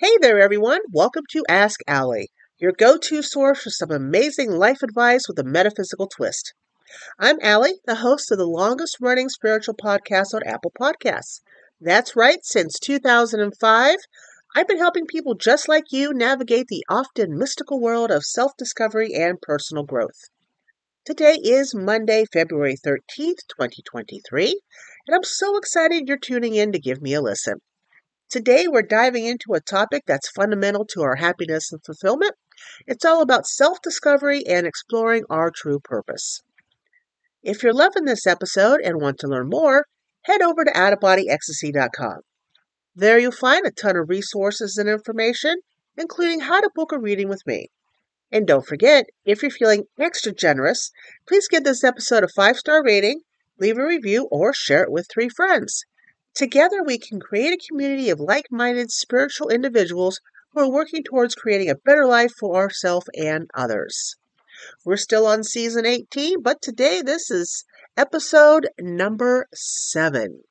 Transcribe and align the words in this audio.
Hey 0.00 0.16
there, 0.20 0.38
everyone. 0.38 0.78
Welcome 0.92 1.24
to 1.30 1.42
Ask 1.48 1.80
Allie, 1.88 2.30
your 2.56 2.70
go 2.70 2.98
to 2.98 3.20
source 3.20 3.64
for 3.64 3.70
some 3.70 3.90
amazing 3.90 4.48
life 4.48 4.84
advice 4.84 5.26
with 5.26 5.40
a 5.40 5.42
metaphysical 5.42 6.06
twist. 6.06 6.54
I'm 7.18 7.40
Allie, 7.42 7.80
the 7.84 7.96
host 7.96 8.30
of 8.30 8.38
the 8.38 8.46
longest 8.46 8.98
running 9.00 9.28
spiritual 9.28 9.74
podcast 9.74 10.34
on 10.34 10.44
Apple 10.46 10.70
Podcasts. 10.80 11.40
That's 11.80 12.14
right, 12.14 12.38
since 12.44 12.78
2005, 12.78 13.96
I've 14.54 14.68
been 14.68 14.78
helping 14.78 15.04
people 15.04 15.34
just 15.34 15.68
like 15.68 15.90
you 15.90 16.14
navigate 16.14 16.68
the 16.68 16.84
often 16.88 17.36
mystical 17.36 17.80
world 17.80 18.12
of 18.12 18.22
self 18.22 18.52
discovery 18.56 19.14
and 19.14 19.42
personal 19.42 19.82
growth. 19.82 20.30
Today 21.04 21.40
is 21.42 21.74
Monday, 21.74 22.24
February 22.32 22.76
13th, 22.76 23.48
2023, 23.48 24.60
and 25.08 25.16
I'm 25.16 25.24
so 25.24 25.56
excited 25.56 26.06
you're 26.06 26.18
tuning 26.18 26.54
in 26.54 26.70
to 26.70 26.78
give 26.78 27.02
me 27.02 27.14
a 27.14 27.20
listen. 27.20 27.58
Today, 28.30 28.66
we're 28.68 28.82
diving 28.82 29.24
into 29.24 29.54
a 29.54 29.60
topic 29.60 30.02
that's 30.06 30.28
fundamental 30.28 30.84
to 30.90 31.00
our 31.00 31.16
happiness 31.16 31.72
and 31.72 31.82
fulfillment. 31.82 32.34
It's 32.86 33.06
all 33.06 33.22
about 33.22 33.46
self 33.46 33.80
discovery 33.80 34.46
and 34.46 34.66
exploring 34.66 35.24
our 35.30 35.50
true 35.50 35.80
purpose. 35.80 36.42
If 37.42 37.62
you're 37.62 37.72
loving 37.72 38.04
this 38.04 38.26
episode 38.26 38.82
and 38.82 39.00
want 39.00 39.18
to 39.20 39.28
learn 39.28 39.48
more, 39.48 39.86
head 40.22 40.42
over 40.42 40.62
to 40.62 40.70
outofbodyecstasy.com. 40.72 42.20
There 42.94 43.18
you'll 43.18 43.32
find 43.32 43.64
a 43.64 43.70
ton 43.70 43.96
of 43.96 44.10
resources 44.10 44.76
and 44.76 44.90
information, 44.90 45.60
including 45.96 46.40
how 46.40 46.60
to 46.60 46.70
book 46.74 46.92
a 46.92 46.98
reading 46.98 47.30
with 47.30 47.46
me. 47.46 47.70
And 48.30 48.46
don't 48.46 48.66
forget, 48.66 49.06
if 49.24 49.40
you're 49.40 49.50
feeling 49.50 49.84
extra 49.98 50.32
generous, 50.32 50.90
please 51.26 51.48
give 51.48 51.64
this 51.64 51.82
episode 51.82 52.24
a 52.24 52.28
five 52.28 52.58
star 52.58 52.84
rating, 52.84 53.22
leave 53.58 53.78
a 53.78 53.86
review, 53.86 54.28
or 54.30 54.52
share 54.52 54.82
it 54.82 54.92
with 54.92 55.08
three 55.10 55.30
friends. 55.30 55.86
Together, 56.38 56.84
we 56.84 56.98
can 56.98 57.18
create 57.18 57.52
a 57.52 57.66
community 57.68 58.10
of 58.10 58.20
like 58.20 58.46
minded 58.48 58.92
spiritual 58.92 59.48
individuals 59.48 60.20
who 60.52 60.60
are 60.60 60.70
working 60.70 61.02
towards 61.02 61.34
creating 61.34 61.68
a 61.68 61.74
better 61.74 62.06
life 62.06 62.30
for 62.38 62.54
ourselves 62.54 63.08
and 63.16 63.50
others. 63.54 64.14
We're 64.84 64.98
still 64.98 65.26
on 65.26 65.42
season 65.42 65.84
18, 65.84 66.40
but 66.40 66.62
today 66.62 67.02
this 67.02 67.28
is 67.28 67.64
episode 67.96 68.68
number 68.78 69.48
seven. 69.52 70.44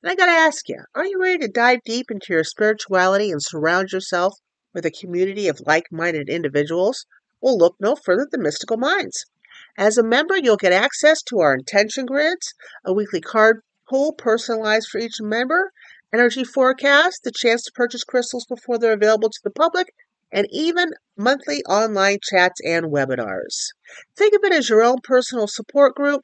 And 0.00 0.12
I 0.12 0.14
got 0.14 0.26
to 0.26 0.30
ask 0.30 0.68
you, 0.68 0.84
are 0.94 1.04
you 1.04 1.20
ready 1.20 1.38
to 1.38 1.48
dive 1.48 1.80
deep 1.84 2.08
into 2.08 2.32
your 2.32 2.44
spirituality 2.44 3.32
and 3.32 3.42
surround 3.42 3.90
yourself 3.90 4.34
with 4.72 4.86
a 4.86 4.92
community 4.92 5.48
of 5.48 5.60
like 5.66 5.86
minded 5.90 6.28
individuals? 6.28 7.04
Well, 7.40 7.58
look 7.58 7.74
no 7.80 7.96
further 7.96 8.28
than 8.30 8.44
Mystical 8.44 8.76
Minds. 8.76 9.26
As 9.76 9.98
a 9.98 10.04
member, 10.04 10.36
you'll 10.36 10.56
get 10.56 10.72
access 10.72 11.20
to 11.24 11.40
our 11.40 11.52
intention 11.52 12.06
grids, 12.06 12.54
a 12.84 12.94
weekly 12.94 13.20
card 13.20 13.62
pull 13.88 14.12
personalized 14.12 14.88
for 14.90 14.98
each 14.98 15.20
member, 15.20 15.72
energy 16.12 16.44
forecast, 16.44 17.20
the 17.24 17.32
chance 17.34 17.62
to 17.64 17.72
purchase 17.72 18.04
crystals 18.04 18.46
before 18.46 18.78
they're 18.78 18.92
available 18.92 19.30
to 19.30 19.40
the 19.42 19.50
public, 19.50 19.92
and 20.32 20.46
even 20.50 20.92
monthly 21.16 21.62
online 21.64 22.18
chats 22.22 22.60
and 22.64 22.86
webinars. 22.86 23.72
Think 24.16 24.34
of 24.34 24.44
it 24.44 24.52
as 24.52 24.68
your 24.68 24.82
own 24.82 24.98
personal 25.02 25.46
support 25.46 25.94
group. 25.94 26.22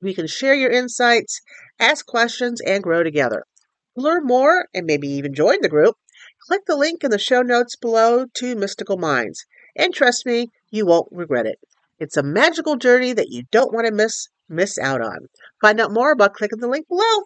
We 0.00 0.14
can 0.14 0.26
share 0.26 0.54
your 0.54 0.70
insights, 0.70 1.40
ask 1.78 2.04
questions, 2.06 2.60
and 2.60 2.82
grow 2.82 3.02
together. 3.02 3.44
To 3.96 4.02
learn 4.02 4.24
more 4.24 4.66
and 4.74 4.86
maybe 4.86 5.08
even 5.08 5.34
join 5.34 5.60
the 5.60 5.68
group, 5.68 5.96
click 6.46 6.62
the 6.66 6.76
link 6.76 7.04
in 7.04 7.10
the 7.10 7.18
show 7.18 7.42
notes 7.42 7.76
below 7.76 8.26
to 8.34 8.56
Mystical 8.56 8.96
Minds. 8.96 9.44
And 9.76 9.94
trust 9.94 10.26
me, 10.26 10.50
you 10.70 10.86
won't 10.86 11.08
regret 11.10 11.46
it. 11.46 11.58
It's 11.98 12.16
a 12.16 12.22
magical 12.22 12.76
journey 12.76 13.12
that 13.12 13.30
you 13.30 13.44
don't 13.50 13.72
want 13.72 13.86
to 13.86 13.92
miss 13.92 14.28
miss 14.52 14.78
out 14.78 15.00
on. 15.00 15.28
Find 15.60 15.80
out 15.80 15.92
more 15.92 16.12
about 16.12 16.34
clicking 16.34 16.60
the 16.60 16.68
link 16.68 16.86
below. 16.88 17.24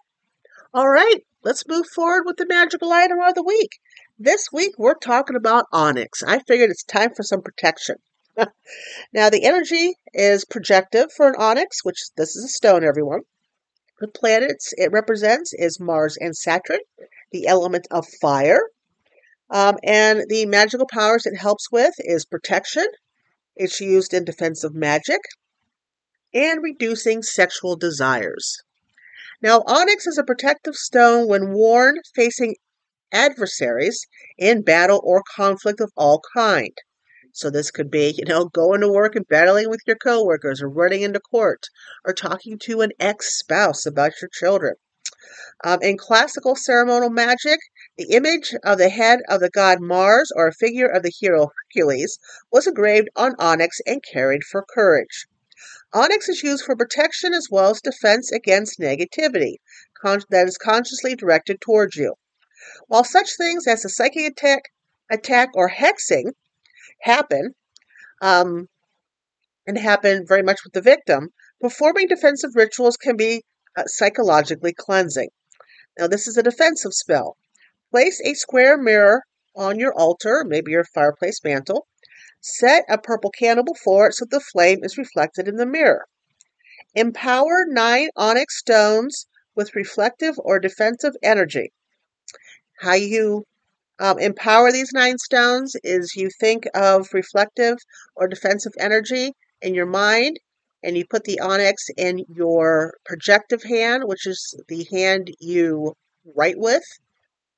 All 0.73 0.89
right, 0.89 1.21
let's 1.43 1.67
move 1.67 1.87
forward 1.95 2.23
with 2.25 2.37
the 2.37 2.47
magical 2.47 2.93
item 2.93 3.19
of 3.21 3.35
the 3.35 3.43
week. 3.43 3.71
This 4.19 4.49
week 4.53 4.73
we're 4.79 4.95
talking 4.95 5.37
about 5.37 5.67
onyx. 5.73 6.23
I 6.23 6.39
figured 6.39 6.71
it's 6.71 6.85
time 6.85 7.15
for 7.15 7.23
some 7.23 7.43
protection. 7.43 7.97
now 9.13 9.31
the 9.31 9.45
energy 9.45 9.95
is 10.13 10.45
projective 10.45 11.13
for 11.13 11.29
an 11.29 11.35
onyx, 11.39 11.85
which 11.85 11.99
this 12.17 12.37
is 12.37 12.45
a 12.45 12.49
stone, 12.49 12.85
everyone. 12.85 13.23
The 14.01 14.09
planets 14.09 14.73
it 14.77 14.93
represents 14.93 15.53
is 15.55 15.81
Mars 15.81 16.17
and 16.21 16.37
Saturn, 16.37 16.81
the 17.33 17.47
element 17.47 17.87
of 17.91 18.07
fire. 18.21 18.61
Um, 19.49 19.77
and 19.83 20.25
the 20.29 20.45
magical 20.47 20.87
powers 20.87 21.25
it 21.25 21.37
helps 21.37 21.71
with 21.73 21.95
is 21.99 22.27
protection. 22.27 22.87
It's 23.55 23.81
used 23.81 24.13
in 24.13 24.25
defensive 24.25 24.75
magic 24.75 25.21
and 26.35 26.63
reducing 26.63 27.23
sexual 27.23 27.77
desires. 27.77 28.59
Now, 29.43 29.63
onyx 29.67 30.07
is 30.07 30.19
a 30.19 30.25
protective 30.25 30.75
stone 30.75 31.29
when 31.29 31.53
worn 31.53 31.97
facing 32.15 32.57
adversaries 33.13 34.07
in 34.39 34.63
battle 34.63 35.01
or 35.05 35.23
conflict 35.37 35.81
of 35.81 35.93
all 35.97 36.23
kind. 36.35 36.77
So 37.33 37.51
this 37.51 37.71
could 37.71 37.91
be, 37.91 38.15
you 38.17 38.25
know, 38.25 38.47
going 38.47 38.81
to 38.81 38.89
work 38.89 39.15
and 39.15 39.29
battling 39.29 39.69
with 39.69 39.81
your 39.87 39.97
coworkers 39.97 40.63
or 40.63 40.71
running 40.71 41.03
into 41.03 41.21
court 41.21 41.67
or 42.05 42.15
talking 42.15 42.59
to 42.61 42.81
an 42.81 42.93
ex-spouse 42.99 43.85
about 43.85 44.23
your 44.23 44.31
children. 44.33 44.77
Um, 45.63 45.81
in 45.83 45.99
classical 45.99 46.57
ceremonial 46.57 47.11
magic, 47.11 47.59
the 47.99 48.11
image 48.11 48.55
of 48.65 48.79
the 48.79 48.89
head 48.89 49.21
of 49.29 49.41
the 49.41 49.51
god 49.51 49.81
Mars 49.81 50.33
or 50.35 50.49
a 50.49 50.53
figure 50.55 50.87
of 50.87 51.03
the 51.03 51.13
hero 51.15 51.51
Hercules 51.75 52.19
was 52.51 52.67
engraved 52.67 53.09
on 53.17 53.35
onyx 53.39 53.81
and 53.87 54.03
carried 54.03 54.45
for 54.45 54.65
courage. 54.75 55.27
Onyx 55.93 56.29
is 56.29 56.43
used 56.43 56.65
for 56.65 56.77
protection 56.77 57.33
as 57.33 57.49
well 57.51 57.71
as 57.71 57.81
defense 57.81 58.33
against 58.33 58.81
negativity 58.81 59.57
con- 60.01 60.23
that 60.31 60.47
is 60.47 60.59
consciously 60.59 61.15
directed 61.15 61.61
towards 61.61 61.97
you. 61.97 62.15
While 62.89 63.05
such 63.05 63.37
things 63.37 63.67
as 63.67 63.85
a 63.85 63.89
psychic 63.89 64.33
attack, 64.33 64.63
attack 65.11 65.51
or 65.55 65.71
hexing 65.71 66.33
happen, 67.01 67.55
um, 68.21 68.69
and 69.67 69.79
happen 69.79 70.27
very 70.27 70.43
much 70.43 70.61
with 70.65 70.73
the 70.73 70.81
victim, 70.81 71.31
performing 71.61 72.09
defensive 72.09 72.51
rituals 72.55 72.97
can 72.97 73.17
be 73.17 73.45
uh, 73.77 73.85
psychologically 73.87 74.73
cleansing. 74.73 75.29
Now, 75.99 76.07
this 76.07 76.29
is 76.29 76.37
a 76.37 76.43
defensive 76.43 76.93
spell. 76.95 77.37
Place 77.91 78.21
a 78.25 78.35
square 78.35 78.77
mirror 78.77 79.23
on 79.55 79.79
your 79.79 79.95
altar, 79.95 80.45
maybe 80.47 80.73
your 80.73 80.85
fireplace 80.85 81.41
mantle, 81.43 81.87
Set 82.41 82.85
a 82.89 82.99
purple 82.99 83.31
candle 83.31 83.65
before 83.65 84.09
it 84.09 84.15
so 84.15 84.25
the 84.25 84.41
flame 84.41 84.85
is 84.85 84.99
reflected 84.99 85.49
in 85.49 85.57
the 85.57 85.67
mirror. 85.67 86.07
Empower 86.95 87.65
nine 87.67 88.11
onyx 88.17 88.59
stones 88.59 89.27
with 89.55 89.75
reflective 89.75 90.39
or 90.39 90.59
defensive 90.59 91.15
energy. 91.23 91.73
How 92.81 92.95
you 92.95 93.45
um, 93.99 94.19
empower 94.19 94.71
these 94.71 94.93
nine 94.93 95.19
stones 95.19 95.75
is 95.83 96.17
you 96.17 96.29
think 96.29 96.67
of 96.75 97.15
reflective 97.15 97.79
or 98.15 98.29
defensive 98.29 98.73
energy 98.79 99.33
in 99.63 99.75
your 99.75 99.87
mind, 99.87 100.39
and 100.83 100.97
you 100.97 101.07
put 101.07 101.25
the 101.25 101.41
onyx 101.41 101.89
in 101.97 102.25
your 102.29 102.95
projective 103.05 103.63
hand, 103.63 104.05
which 104.07 104.27
is 104.27 104.55
the 104.69 104.87
hand 104.93 105.35
you 105.41 105.95
write 106.35 106.59
with, 106.59 106.85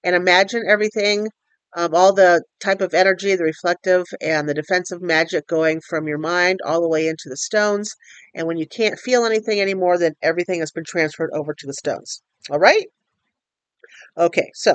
and 0.04 0.14
imagine 0.14 0.62
everything 0.68 1.28
um, 1.78 1.94
all 1.94 2.12
the 2.12 2.42
type 2.58 2.80
of 2.80 2.92
energy, 2.92 3.36
the 3.36 3.44
reflective 3.44 4.04
and 4.20 4.48
the 4.48 4.54
defensive 4.54 5.00
magic 5.00 5.46
going 5.46 5.80
from 5.88 6.08
your 6.08 6.18
mind 6.18 6.58
all 6.66 6.80
the 6.80 6.88
way 6.88 7.06
into 7.06 7.28
the 7.28 7.36
stones. 7.36 7.94
And 8.34 8.48
when 8.48 8.56
you 8.56 8.66
can't 8.66 8.98
feel 8.98 9.24
anything 9.24 9.60
anymore, 9.60 9.96
then 9.96 10.14
everything 10.20 10.58
has 10.58 10.72
been 10.72 10.82
transferred 10.84 11.30
over 11.32 11.54
to 11.54 11.66
the 11.68 11.74
stones. 11.74 12.20
All 12.50 12.58
right? 12.58 12.86
Okay, 14.16 14.50
so 14.54 14.74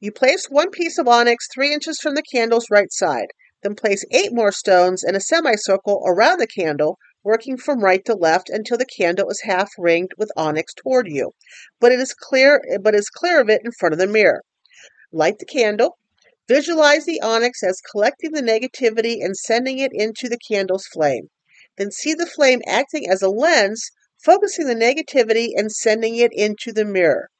you 0.00 0.10
place 0.10 0.46
one 0.50 0.70
piece 0.70 0.98
of 0.98 1.06
onyx 1.06 1.46
three 1.54 1.72
inches 1.72 2.00
from 2.02 2.16
the 2.16 2.22
candle's 2.32 2.66
right 2.68 2.92
side. 2.92 3.28
Then 3.62 3.76
place 3.76 4.04
eight 4.10 4.32
more 4.32 4.50
stones 4.50 5.04
in 5.06 5.14
a 5.14 5.20
semicircle 5.20 6.02
around 6.04 6.40
the 6.40 6.48
candle, 6.48 6.98
working 7.22 7.56
from 7.56 7.84
right 7.84 8.04
to 8.06 8.14
left 8.14 8.50
until 8.50 8.76
the 8.76 8.86
candle 8.98 9.30
is 9.30 9.42
half 9.44 9.70
ringed 9.78 10.10
with 10.18 10.32
onyx 10.36 10.74
toward 10.74 11.06
you. 11.06 11.30
But 11.78 11.92
it 11.92 12.00
is 12.00 12.12
clear 12.12 12.60
but 12.82 12.96
is 12.96 13.08
clear 13.08 13.40
of 13.40 13.48
it 13.48 13.62
in 13.64 13.70
front 13.78 13.92
of 13.92 14.00
the 14.00 14.08
mirror. 14.08 14.42
Light 15.12 15.38
the 15.38 15.46
candle, 15.46 15.96
Visualize 16.46 17.06
the 17.06 17.20
onyx 17.22 17.62
as 17.62 17.80
collecting 17.80 18.32
the 18.32 18.42
negativity 18.42 19.24
and 19.24 19.36
sending 19.36 19.78
it 19.78 19.92
into 19.94 20.28
the 20.28 20.38
candle's 20.38 20.86
flame. 20.86 21.30
Then 21.76 21.90
see 21.90 22.14
the 22.14 22.26
flame 22.26 22.60
acting 22.66 23.08
as 23.08 23.22
a 23.22 23.30
lens, 23.30 23.90
focusing 24.22 24.66
the 24.66 24.74
negativity 24.74 25.48
and 25.56 25.72
sending 25.72 26.16
it 26.16 26.32
into 26.32 26.72
the 26.72 26.84
mirror. 26.84 27.30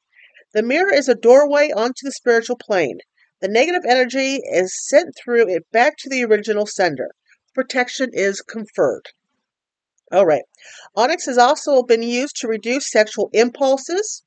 The 0.55 0.63
mirror 0.63 0.93
is 0.93 1.09
a 1.09 1.15
doorway 1.15 1.71
onto 1.71 2.05
the 2.05 2.13
spiritual 2.13 2.57
plane. 2.57 2.99
The 3.41 3.49
negative 3.49 3.83
energy 3.87 4.37
is 4.37 4.73
sent 4.89 5.15
through 5.17 5.49
it 5.49 5.71
back 5.71 5.97
to 5.99 6.09
the 6.09 6.25
original 6.25 6.67
sender. 6.67 7.11
Protection 7.55 8.11
is 8.13 8.41
conferred. 8.41 9.11
All 10.11 10.25
right. 10.25 10.45
Onyx 10.97 11.27
has 11.27 11.39
also 11.39 11.83
been 11.83 12.03
used 12.03 12.37
to 12.37 12.49
reduce 12.49 12.91
sexual 12.91 13.31
impulses. 13.33 14.23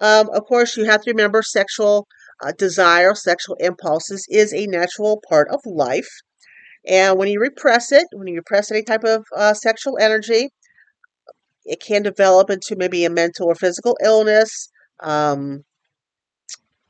Um, 0.00 0.28
of 0.30 0.44
course, 0.44 0.76
you 0.76 0.84
have 0.84 1.02
to 1.02 1.10
remember 1.10 1.42
sexual 1.42 2.06
uh, 2.42 2.52
desire, 2.56 3.14
sexual 3.14 3.56
impulses 3.60 4.26
is 4.28 4.52
a 4.52 4.66
natural 4.66 5.22
part 5.28 5.48
of 5.50 5.60
life. 5.64 6.08
And 6.86 7.18
when 7.18 7.28
you 7.28 7.40
repress 7.40 7.92
it, 7.92 8.06
when 8.12 8.28
you 8.28 8.36
repress 8.36 8.70
any 8.70 8.82
type 8.82 9.04
of 9.04 9.24
uh, 9.36 9.54
sexual 9.54 9.98
energy, 10.00 10.50
it 11.64 11.80
can 11.80 12.02
develop 12.02 12.50
into 12.50 12.76
maybe 12.76 13.04
a 13.04 13.10
mental 13.10 13.46
or 13.46 13.54
physical 13.54 13.96
illness. 14.02 14.70
Um, 15.00 15.64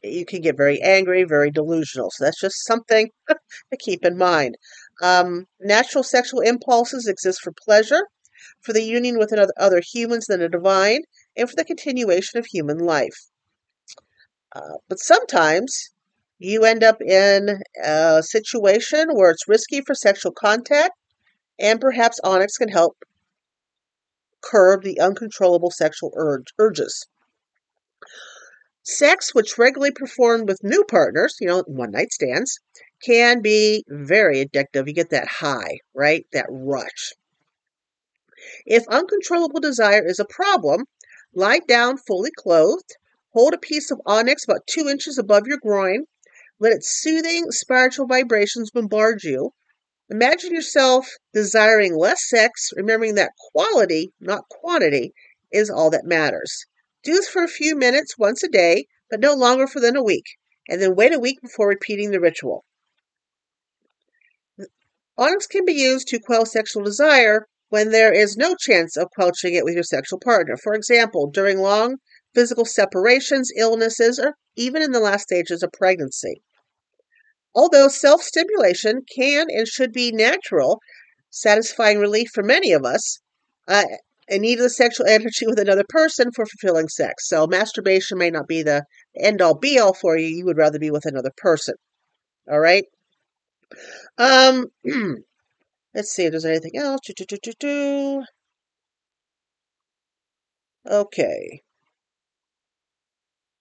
you 0.03 0.25
can 0.25 0.41
get 0.41 0.57
very 0.57 0.81
angry, 0.81 1.25
very 1.25 1.51
delusional. 1.51 2.11
So 2.13 2.25
that's 2.25 2.41
just 2.41 2.65
something 2.65 3.09
to 3.29 3.77
keep 3.79 4.05
in 4.05 4.17
mind. 4.17 4.57
Um, 5.03 5.47
natural 5.61 6.05
sexual 6.05 6.41
impulses 6.41 7.09
exist 7.09 7.41
for 7.43 7.53
pleasure, 7.65 8.03
for 8.61 8.73
the 8.73 8.83
union 8.83 9.19
with 9.19 9.33
another, 9.33 9.53
other 9.59 9.83
humans 9.85 10.27
than 10.27 10.41
the 10.41 10.49
divine, 10.49 11.01
and 11.37 11.49
for 11.49 11.57
the 11.57 11.65
continuation 11.65 12.39
of 12.39 12.47
human 12.47 12.79
life. 12.79 13.29
Uh, 14.55 14.79
but 14.89 14.99
sometimes 14.99 15.91
you 16.39 16.65
end 16.65 16.83
up 16.85 17.01
in 17.03 17.61
a 17.83 18.23
situation 18.23 19.09
where 19.13 19.31
it's 19.31 19.49
risky 19.49 19.81
for 19.81 19.95
sexual 19.95 20.33
contact, 20.33 20.93
and 21.59 21.81
perhaps 21.81 22.21
Onyx 22.23 22.57
can 22.57 22.69
help 22.69 22.97
curb 24.41 24.83
the 24.83 25.01
uncontrollable 25.01 25.71
sexual 25.71 26.13
urge, 26.17 26.47
urges. 26.59 27.07
Sex, 28.85 29.35
which 29.35 29.59
regularly 29.59 29.93
performed 29.93 30.49
with 30.49 30.63
new 30.63 30.85
partners, 30.85 31.37
you 31.41 31.49
know, 31.49 31.63
one 31.67 31.91
night 31.91 32.13
stands, 32.13 32.59
can 33.05 33.43
be 33.43 33.85
very 33.89 34.45
addictive. 34.45 34.87
You 34.87 34.95
get 34.95 35.11
that 35.11 35.29
high, 35.29 35.81
right? 35.95 36.27
That 36.33 36.47
rush. 36.49 37.13
If 38.65 38.87
uncontrollable 38.89 39.61
desire 39.61 40.07
is 40.07 40.19
a 40.19 40.25
problem, 40.25 40.85
lie 41.35 41.59
down 41.59 41.99
fully 41.99 42.31
clothed, 42.31 42.97
hold 43.33 43.55
a 43.55 43.59
piece 43.59 43.91
of 43.91 44.01
onyx 44.07 44.45
about 44.45 44.67
two 44.67 44.89
inches 44.89 45.19
above 45.19 45.47
your 45.47 45.59
groin, 45.59 46.05
let 46.59 46.73
its 46.73 47.01
soothing 47.01 47.51
spiritual 47.51 48.07
vibrations 48.07 48.71
bombard 48.71 49.23
you. 49.23 49.53
Imagine 50.11 50.55
yourself 50.55 51.09
desiring 51.35 51.97
less 51.97 52.29
sex, 52.29 52.71
remembering 52.75 53.15
that 53.15 53.33
quality, 53.53 54.13
not 54.21 54.49
quantity, 54.49 55.13
is 55.53 55.71
all 55.71 55.91
that 55.91 56.05
matters. 56.05 56.65
Do 57.05 57.13
this 57.13 57.29
for 57.29 57.45
a 57.45 57.49
few 57.49 57.77
minutes 57.77 58.19
once 58.19 58.43
a 58.43 58.49
day, 58.49 58.87
but 59.11 59.21
no 59.21 59.35
longer 59.35 59.67
for 59.67 59.81
than 59.81 59.97
a 59.97 60.03
week, 60.03 60.25
and 60.69 60.81
then 60.81 60.95
wait 60.95 61.15
a 61.15 61.19
week 61.19 61.41
before 61.43 61.69
repeating 61.69 62.11
the 62.11 62.21
ritual. 62.21 62.65
Onyx 65.17 65.47
can 65.47 65.65
be 65.65 65.73
used 65.73 66.09
to 66.09 66.21
quell 66.21 66.47
sexual 66.47 66.83
desire 66.83 67.47
when 67.69 67.91
there 67.91 68.13
is 68.13 68.37
no 68.37 68.55
chance 68.55 68.97
of 68.97 69.11
quenching 69.11 69.55
it 69.55 69.65
with 69.65 69.75
your 69.75 69.83
sexual 69.83 70.19
partner. 70.19 70.57
For 70.57 70.75
example, 70.75 71.31
during 71.31 71.59
long 71.59 71.99
physical 72.39 72.65
separations, 72.65 73.51
illnesses, 73.57 74.21
or 74.21 74.35
even 74.55 74.81
in 74.81 74.93
the 74.93 75.01
last 75.01 75.25
stages 75.25 75.61
of 75.61 75.73
pregnancy. 75.73 76.41
Although 77.53 77.89
self 77.89 78.23
stimulation 78.23 79.03
can 79.13 79.49
and 79.51 79.67
should 79.67 79.93
be 79.93 80.13
natural, 80.13 80.79
satisfying 81.31 81.99
relief 81.99 82.29
for 82.33 82.45
many 82.45 82.71
of 82.71 82.85
us, 82.85 83.19
uh, 83.67 83.83
a 84.29 84.39
need 84.39 84.59
of 84.59 84.63
the 84.63 84.71
sexual 84.71 85.07
energy 85.09 85.49
with 85.49 85.59
another 85.59 85.83
person 85.89 86.31
for 86.31 86.47
fulfilling 86.47 86.87
sex. 86.87 87.29
So 87.29 87.49
masturbation 87.49 88.19
may 88.19 88.31
not 88.31 88.47
be 88.47 88.63
the 88.63 88.85
end 89.19 89.43
all 89.43 89.59
be 89.59 89.81
all 89.81 89.93
for 89.93 90.17
you. 90.17 90.29
You 90.29 90.45
would 90.45 90.59
rather 90.59 90.79
be 90.79 90.93
with 90.93 91.07
another 91.07 91.33
person. 91.37 91.75
All 92.49 92.61
right. 92.61 92.85
Um, 94.17 94.67
let's 95.93 96.13
see 96.13 96.27
if 96.27 96.31
there's 96.31 96.45
anything 96.45 96.77
else. 96.77 97.01
Okay. 100.87 101.63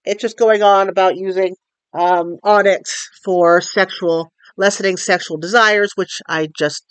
It's 0.08 0.22
just 0.22 0.38
going 0.38 0.62
on 0.62 0.88
about 0.88 1.18
using 1.18 1.54
um, 1.92 2.38
onyx 2.42 3.10
for 3.22 3.60
sexual 3.60 4.32
lessening 4.56 4.96
sexual 4.96 5.36
desires, 5.36 5.92
which 5.96 6.22
I 6.26 6.48
just 6.56 6.82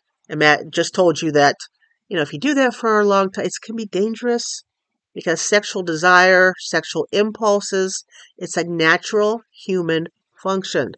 just 0.69 0.93
told 0.93 1.21
you 1.23 1.31
that 1.31 1.55
you 2.09 2.15
know, 2.15 2.21
if 2.21 2.31
you 2.31 2.39
do 2.39 2.53
that 2.53 2.75
for 2.75 2.99
a 2.99 3.05
long 3.05 3.31
time, 3.31 3.45
it 3.45 3.53
can 3.59 3.75
be 3.75 3.85
dangerous 3.85 4.63
because 5.15 5.41
sexual 5.41 5.81
desire, 5.81 6.53
sexual 6.59 7.07
impulses, 7.11 8.05
it's 8.37 8.55
a 8.55 8.63
natural 8.63 9.41
human 9.51 10.09
function. 10.35 10.91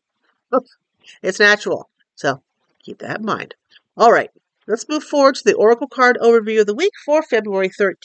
it's 1.24 1.40
natural. 1.40 1.90
So 2.16 2.42
keep 2.84 3.00
that 3.00 3.20
in 3.20 3.26
mind. 3.26 3.56
All 3.96 4.12
right, 4.12 4.30
let's 4.70 4.88
move 4.88 5.04
forward 5.04 5.34
to 5.34 5.42
the 5.44 5.56
Oracle 5.56 5.88
card 5.88 6.18
overview 6.22 6.62
of 6.62 6.68
the 6.68 6.76
week 6.76 6.94
for 7.04 7.24
February 7.24 7.70
13th, 7.70 7.96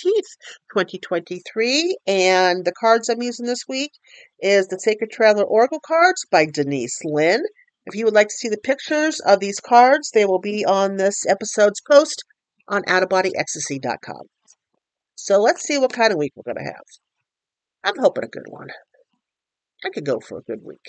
2023. 0.72 1.98
And 2.06 2.64
the 2.64 2.72
cards 2.72 3.08
I'm 3.08 3.22
using 3.22 3.44
this 3.44 3.64
week 3.68 3.92
is 4.40 4.66
the 4.68 4.80
Sacred 4.80 5.10
Traveler 5.10 5.44
Oracle 5.44 5.80
cards 5.86 6.24
by 6.30 6.46
Denise 6.46 6.98
Linn. 7.04 7.42
If 7.84 7.94
you 7.94 8.06
would 8.06 8.14
like 8.14 8.28
to 8.28 8.34
see 8.34 8.48
the 8.48 8.56
pictures 8.56 9.20
of 9.20 9.40
these 9.40 9.60
cards, 9.60 10.10
they 10.12 10.24
will 10.24 10.40
be 10.40 10.64
on 10.64 10.96
this 10.96 11.26
episode's 11.28 11.82
post 11.82 12.24
on 12.66 12.82
outofbodyecstasy.com. 12.84 14.22
So 15.16 15.40
let's 15.40 15.62
see 15.62 15.76
what 15.78 15.92
kind 15.92 16.12
of 16.12 16.18
week 16.18 16.32
we're 16.34 16.50
going 16.50 16.64
to 16.64 16.72
have. 16.72 16.84
I'm 17.84 17.98
hoping 17.98 18.24
a 18.24 18.28
good 18.28 18.46
one. 18.48 18.68
I 19.84 19.90
could 19.90 20.06
go 20.06 20.18
for 20.18 20.38
a 20.38 20.42
good 20.42 20.60
week. 20.64 20.86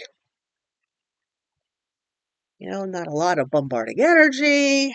You 2.60 2.72
know, 2.72 2.86
not 2.86 3.08
a 3.08 3.12
lot 3.12 3.40
of 3.40 3.52
bombarding 3.52 4.00
energy, 4.00 4.94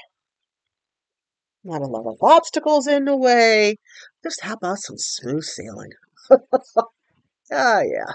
not 1.64 1.82
a 1.82 1.86
lot 1.86 2.06
of 2.06 2.18
obstacles 2.22 2.86
in 2.86 3.04
the 3.04 3.16
way. 3.16 3.76
Just 4.22 4.40
how 4.42 4.54
about 4.54 4.78
some 4.78 4.96
smooth 4.98 5.44
sailing? 5.44 5.90
ah, 6.30 7.80
yeah. 7.80 8.12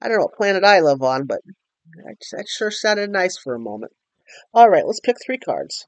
I 0.00 0.08
don't 0.08 0.18
know 0.18 0.24
what 0.24 0.36
planet 0.36 0.64
I 0.64 0.80
live 0.80 1.02
on, 1.02 1.26
but 1.26 1.40
that 2.04 2.46
sure 2.48 2.70
sounded 2.70 3.10
nice 3.10 3.36
for 3.36 3.54
a 3.54 3.60
moment. 3.60 3.92
All 4.54 4.70
right, 4.70 4.86
let's 4.86 5.00
pick 5.00 5.16
three 5.24 5.38
cards. 5.38 5.86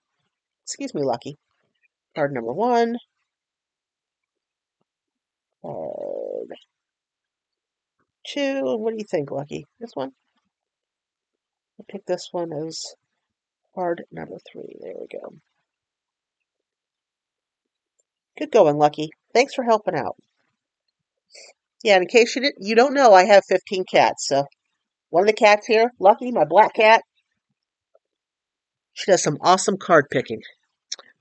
Excuse 0.64 0.94
me, 0.94 1.03
Lucky. 1.03 1.38
Card 2.14 2.32
number 2.32 2.53
one. 2.53 2.97
Card 5.62 6.49
two. 8.26 8.62
What 8.62 8.91
do 8.91 8.97
you 8.99 9.06
think, 9.09 9.31
Lucky? 9.31 9.67
This 9.81 9.93
one? 9.94 10.12
I'll 11.79 11.87
pick 11.88 12.05
this 12.05 12.29
one 12.32 12.53
as 12.53 12.94
card 13.75 14.05
number 14.12 14.38
three. 14.50 14.76
There 14.81 14.94
we 15.00 15.06
go. 15.06 15.37
Good 18.43 18.50
going, 18.50 18.77
Lucky. 18.77 19.11
Thanks 19.33 19.55
for 19.55 19.62
helping 19.62 19.94
out. 19.94 20.17
Yeah, 21.85 21.99
in 21.99 22.09
case 22.09 22.35
you 22.35 22.43
didn't, 22.43 22.56
you 22.59 22.75
don't 22.75 22.93
know, 22.93 23.15
I 23.15 23.25
have 23.25 23.44
15 23.49 23.85
cats. 23.85 24.27
So 24.27 24.47
one 25.11 25.23
of 25.23 25.29
the 25.29 25.33
cats 25.33 25.69
here, 25.69 25.93
Lucky, 26.00 26.33
my 26.33 26.44
black 26.44 26.75
cat, 26.75 27.03
she 28.94 29.12
does 29.12 29.23
some 29.23 29.39
awesome 29.43 29.77
card 29.77 30.06
picking. 30.11 30.41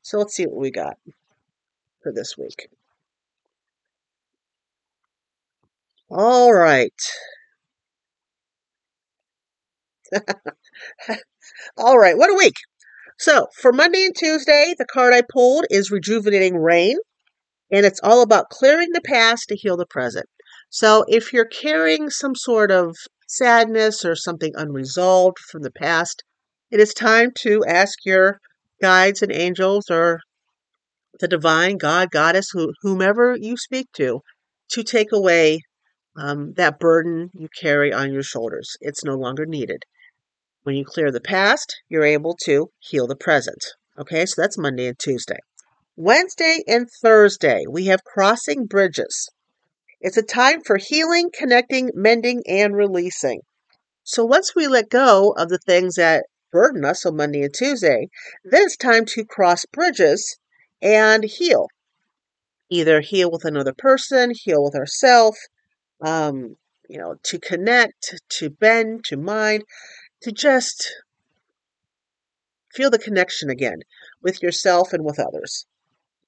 So 0.01 0.17
let's 0.17 0.33
see 0.33 0.47
what 0.47 0.59
we 0.59 0.71
got 0.71 0.95
for 2.01 2.11
this 2.11 2.35
week. 2.39 2.69
All 6.09 6.51
right. 6.51 6.99
All 11.77 11.99
right, 11.99 12.17
what 12.17 12.31
a 12.31 12.35
week. 12.35 12.55
So, 13.19 13.45
for 13.55 13.71
Monday 13.71 14.05
and 14.05 14.15
Tuesday, 14.17 14.73
the 14.75 14.85
card 14.85 15.13
I 15.13 15.21
pulled 15.21 15.65
is 15.69 15.91
Rejuvenating 15.91 16.57
Rain, 16.57 16.97
and 17.71 17.85
it's 17.85 17.99
all 18.03 18.21
about 18.21 18.49
clearing 18.49 18.89
the 18.91 19.01
past 19.01 19.47
to 19.47 19.55
heal 19.55 19.77
the 19.77 19.85
present. 19.85 20.25
So, 20.69 21.05
if 21.07 21.33
you're 21.33 21.45
carrying 21.45 22.09
some 22.09 22.35
sort 22.35 22.71
of 22.71 22.95
sadness 23.27 24.03
or 24.03 24.15
something 24.15 24.51
unresolved 24.55 25.39
from 25.39 25.61
the 25.63 25.71
past, 25.71 26.23
it 26.69 26.79
is 26.79 26.93
time 26.93 27.31
to 27.39 27.63
ask 27.65 27.99
your 28.05 28.39
guides 28.81 29.21
and 29.21 29.31
angels 29.31 29.89
or 29.89 30.19
the 31.19 31.27
divine 31.27 31.77
God, 31.77 32.09
goddess, 32.11 32.47
who, 32.51 32.73
whomever 32.81 33.37
you 33.39 33.55
speak 33.57 33.87
to, 33.93 34.21
to 34.69 34.83
take 34.83 35.11
away 35.11 35.59
um, 36.17 36.53
that 36.57 36.79
burden 36.79 37.29
you 37.33 37.47
carry 37.61 37.93
on 37.93 38.11
your 38.11 38.23
shoulders. 38.23 38.75
It's 38.81 39.03
no 39.03 39.15
longer 39.15 39.45
needed. 39.45 39.83
When 40.63 40.75
you 40.75 40.85
clear 40.85 41.11
the 41.11 41.21
past, 41.21 41.75
you're 41.89 42.03
able 42.03 42.35
to 42.43 42.69
heal 42.79 43.07
the 43.07 43.15
present. 43.15 43.63
Okay, 43.97 44.25
so 44.25 44.41
that's 44.41 44.57
Monday 44.57 44.87
and 44.87 44.99
Tuesday. 44.99 45.39
Wednesday 45.97 46.63
and 46.67 46.89
Thursday, 46.89 47.65
we 47.69 47.87
have 47.87 48.05
crossing 48.05 48.65
bridges. 48.65 49.29
It's 49.99 50.15
a 50.15 50.23
time 50.23 50.61
for 50.61 50.77
healing, 50.77 51.29
connecting, 51.37 51.91
mending, 51.93 52.43
and 52.47 52.73
releasing. 52.73 53.41
So 54.03 54.23
once 54.23 54.55
we 54.55 54.67
let 54.67 54.89
go 54.89 55.33
of 55.37 55.49
the 55.49 55.59
things 55.59 55.95
that 55.95 56.25
burden 56.51 56.85
us 56.85 57.05
on 57.05 57.17
Monday 57.17 57.43
and 57.43 57.53
Tuesday, 57.53 58.07
then 58.43 58.63
it's 58.63 58.77
time 58.77 59.03
to 59.05 59.25
cross 59.25 59.65
bridges 59.65 60.37
and 60.81 61.25
heal. 61.25 61.67
Either 62.69 63.01
heal 63.01 63.29
with 63.29 63.43
another 63.43 63.73
person, 63.77 64.31
heal 64.33 64.63
with 64.63 64.75
ourselves, 64.75 65.37
um, 66.01 66.55
you 66.89 66.97
know, 66.99 67.15
to 67.23 67.37
connect, 67.37 68.15
to 68.29 68.49
bend, 68.49 69.03
to 69.05 69.17
mind, 69.17 69.63
to 70.21 70.31
just 70.31 70.89
feel 72.73 72.89
the 72.89 72.97
connection 72.97 73.49
again 73.49 73.81
with 74.21 74.41
yourself 74.41 74.93
and 74.93 75.03
with 75.03 75.19
others. 75.19 75.65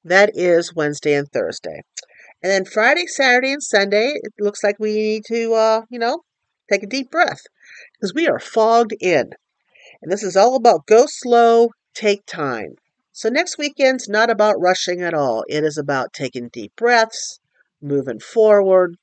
That 0.04 0.32
is 0.34 0.76
Wednesday 0.76 1.14
and 1.14 1.28
Thursday. 1.32 1.84
And 2.42 2.52
then 2.52 2.66
Friday, 2.66 3.08
Saturday, 3.08 3.54
and 3.54 3.64
Sunday, 3.64 4.14
it 4.16 4.34
looks 4.40 4.64
like 4.64 4.76
we 4.80 4.94
need 4.94 5.24
to, 5.28 5.54
uh, 5.54 5.82
you 5.90 5.98
know, 5.98 6.24
take 6.70 6.84
a 6.84 6.88
deep 6.88 7.10
breath 7.10 7.42
because 7.94 8.14
we 8.14 8.28
are 8.28 8.40
fogged 8.40 8.94
in. 9.00 9.32
And 10.02 10.12
this 10.12 10.24
is 10.24 10.36
all 10.36 10.56
about 10.56 10.86
go 10.86 11.06
slow, 11.08 11.70
take 11.94 12.26
time. 12.26 12.76
So 13.14 13.30
next 13.30 13.58
weekend's 13.58 14.10
not 14.10 14.30
about 14.30 14.60
rushing 14.60 15.02
at 15.02 15.14
all. 15.14 15.46
It 15.48 15.64
is 15.64 15.78
about 15.78 16.14
taking 16.14 16.50
deep 16.50 16.74
breaths, 16.76 17.40
moving 17.82 18.20
forward, 18.20 18.98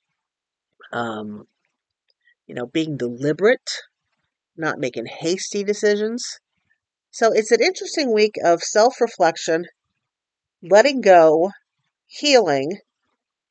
um, 0.93 1.45
you 2.47 2.55
know, 2.55 2.67
being 2.67 2.97
deliberate, 2.97 3.71
not 4.57 4.79
making 4.79 5.07
hasty 5.07 5.65
decisions. 5.65 6.41
So 7.11 7.33
it's 7.33 7.53
an 7.53 7.63
interesting 7.63 8.13
week 8.13 8.35
of 8.45 8.63
self 8.63 9.01
reflection, 9.01 9.65
letting 10.63 11.01
go, 11.01 11.53
healing, 12.07 12.79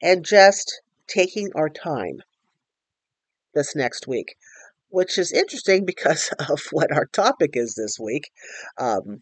and 0.02 0.26
just 0.26 0.82
taking 1.08 1.50
our 1.56 1.70
time 1.70 2.22
this 3.54 3.76
next 3.76 4.08
week, 4.08 4.36
which 4.90 5.18
is 5.18 5.32
interesting 5.32 5.86
because 5.86 6.32
of 6.50 6.62
what 6.72 6.92
our 6.92 7.06
topic 7.06 7.52
is 7.54 7.76
this 7.76 7.98
week. 8.00 8.30
Um, 8.78 9.22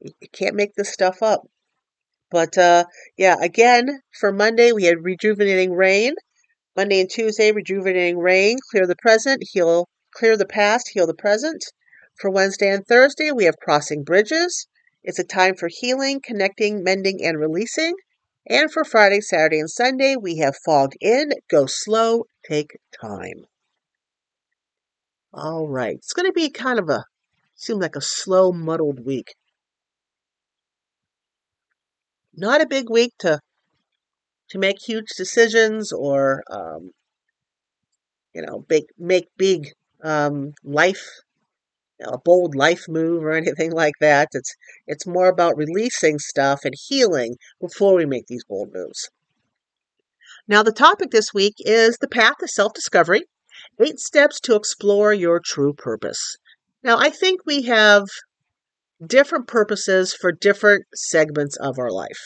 you 0.00 0.28
can't 0.32 0.54
make 0.54 0.74
this 0.74 0.92
stuff 0.92 1.22
up. 1.22 1.42
But 2.30 2.58
uh, 2.58 2.84
yeah, 3.16 3.36
again, 3.40 4.00
for 4.18 4.32
Monday, 4.32 4.72
we 4.72 4.84
had 4.84 5.04
rejuvenating 5.04 5.72
rain. 5.72 6.14
Monday 6.76 7.00
and 7.00 7.10
Tuesday, 7.10 7.50
rejuvenating 7.50 8.18
rain, 8.18 8.58
clear 8.70 8.86
the 8.86 8.94
present, 8.96 9.42
heal, 9.50 9.88
clear 10.14 10.36
the 10.36 10.46
past, 10.46 10.90
heal 10.92 11.06
the 11.06 11.14
present. 11.14 11.64
For 12.20 12.30
Wednesday 12.30 12.68
and 12.70 12.86
Thursday, 12.86 13.32
we 13.32 13.44
have 13.44 13.56
crossing 13.58 14.04
bridges. 14.04 14.68
It's 15.08 15.18
a 15.18 15.24
time 15.24 15.54
for 15.54 15.70
healing, 15.72 16.20
connecting, 16.22 16.84
mending, 16.84 17.24
and 17.24 17.40
releasing. 17.40 17.94
And 18.46 18.70
for 18.70 18.84
Friday, 18.84 19.22
Saturday, 19.22 19.58
and 19.58 19.70
Sunday, 19.70 20.16
we 20.20 20.36
have 20.36 20.54
fogged 20.66 20.98
in, 21.00 21.30
go 21.50 21.64
slow, 21.64 22.24
take 22.46 22.76
time. 23.00 23.46
All 25.32 25.66
right. 25.66 25.94
It's 25.94 26.12
going 26.12 26.26
to 26.26 26.32
be 26.34 26.50
kind 26.50 26.78
of 26.78 26.90
a, 26.90 27.04
seem 27.56 27.78
like 27.78 27.96
a 27.96 28.02
slow, 28.02 28.52
muddled 28.52 29.06
week. 29.06 29.34
Not 32.34 32.60
a 32.60 32.66
big 32.66 32.90
week 32.90 33.14
to 33.20 33.40
to 34.50 34.58
make 34.58 34.76
huge 34.78 35.08
decisions 35.16 35.90
or 35.90 36.42
um, 36.50 36.90
you 38.34 38.42
know 38.42 38.66
make 38.68 38.84
make 38.98 39.28
big 39.38 39.68
um, 40.04 40.52
life 40.62 41.22
a 42.02 42.18
bold 42.18 42.54
life 42.54 42.84
move 42.88 43.24
or 43.24 43.32
anything 43.42 43.72
like 43.72 43.94
that. 44.00 44.28
It's 44.32 44.54
it's 44.86 45.06
more 45.06 45.28
about 45.28 45.56
releasing 45.56 46.18
stuff 46.18 46.64
and 46.64 46.74
healing 46.88 47.36
before 47.60 47.94
we 47.94 48.06
make 48.06 48.26
these 48.26 48.44
bold 48.44 48.72
moves. 48.72 49.10
Now 50.46 50.62
the 50.62 50.72
topic 50.72 51.10
this 51.10 51.34
week 51.34 51.54
is 51.58 51.98
the 51.98 52.08
path 52.08 52.36
to 52.40 52.48
self-discovery, 52.48 53.24
eight 53.80 53.98
steps 53.98 54.40
to 54.40 54.56
explore 54.56 55.12
your 55.12 55.40
true 55.40 55.74
purpose. 55.74 56.36
Now 56.82 56.98
I 56.98 57.10
think 57.10 57.40
we 57.44 57.62
have 57.62 58.04
different 59.04 59.46
purposes 59.46 60.14
for 60.14 60.32
different 60.32 60.84
segments 60.94 61.56
of 61.56 61.78
our 61.78 61.90
life. 61.90 62.20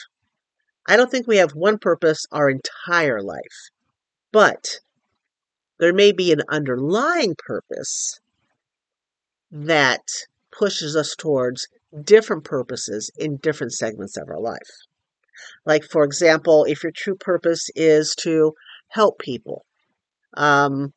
I 0.86 0.96
don't 0.96 1.10
think 1.10 1.26
we 1.26 1.36
have 1.36 1.52
one 1.52 1.78
purpose 1.78 2.24
our 2.32 2.50
entire 2.50 3.22
life, 3.22 3.70
but 4.32 4.80
there 5.78 5.92
may 5.92 6.12
be 6.12 6.32
an 6.32 6.42
underlying 6.48 7.34
purpose 7.38 8.20
that 9.52 10.02
pushes 10.50 10.96
us 10.96 11.14
towards 11.16 11.68
different 12.02 12.44
purposes 12.44 13.10
in 13.16 13.36
different 13.36 13.72
segments 13.72 14.16
of 14.16 14.28
our 14.28 14.40
life. 14.40 14.58
Like, 15.66 15.84
for 15.84 16.04
example, 16.04 16.64
if 16.64 16.82
your 16.82 16.92
true 16.94 17.16
purpose 17.16 17.68
is 17.74 18.14
to 18.20 18.52
help 18.88 19.18
people 19.18 19.64
um, 20.34 20.92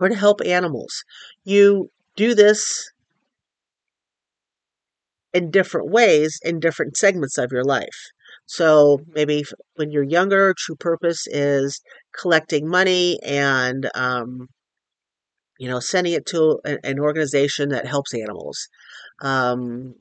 or 0.00 0.08
to 0.08 0.14
help 0.14 0.40
animals, 0.44 1.04
you 1.44 1.90
do 2.16 2.34
this 2.34 2.90
in 5.32 5.50
different 5.50 5.90
ways 5.90 6.38
in 6.42 6.60
different 6.60 6.96
segments 6.96 7.36
of 7.38 7.52
your 7.52 7.64
life. 7.64 8.10
So 8.46 9.00
maybe 9.08 9.44
when 9.76 9.90
you're 9.90 10.02
younger, 10.02 10.54
true 10.56 10.76
purpose 10.76 11.26
is 11.26 11.80
collecting 12.18 12.68
money 12.68 13.18
and, 13.24 13.90
um, 13.94 14.48
you 15.58 15.68
know, 15.68 15.80
sending 15.80 16.12
it 16.12 16.26
to 16.26 16.58
an 16.64 16.98
organization 16.98 17.68
that 17.70 17.86
helps 17.86 18.14
animals. 18.14 18.68
Um, 19.22 19.94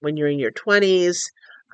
when 0.00 0.16
you're 0.16 0.28
in 0.28 0.38
your 0.38 0.50
20s, 0.50 1.18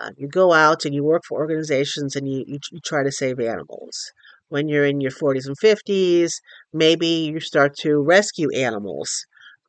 uh, 0.00 0.10
you 0.16 0.28
go 0.28 0.52
out 0.52 0.84
and 0.84 0.94
you 0.94 1.04
work 1.04 1.22
for 1.28 1.38
organizations 1.38 2.16
and 2.16 2.28
you, 2.28 2.44
you, 2.46 2.58
you 2.70 2.80
try 2.84 3.02
to 3.02 3.12
save 3.12 3.40
animals. 3.40 4.12
When 4.48 4.68
you're 4.68 4.86
in 4.86 5.00
your 5.00 5.10
40s 5.10 5.46
and 5.46 5.56
50s, 5.58 6.32
maybe 6.72 7.06
you 7.06 7.40
start 7.40 7.76
to 7.78 8.02
rescue 8.02 8.48
animals. 8.54 9.26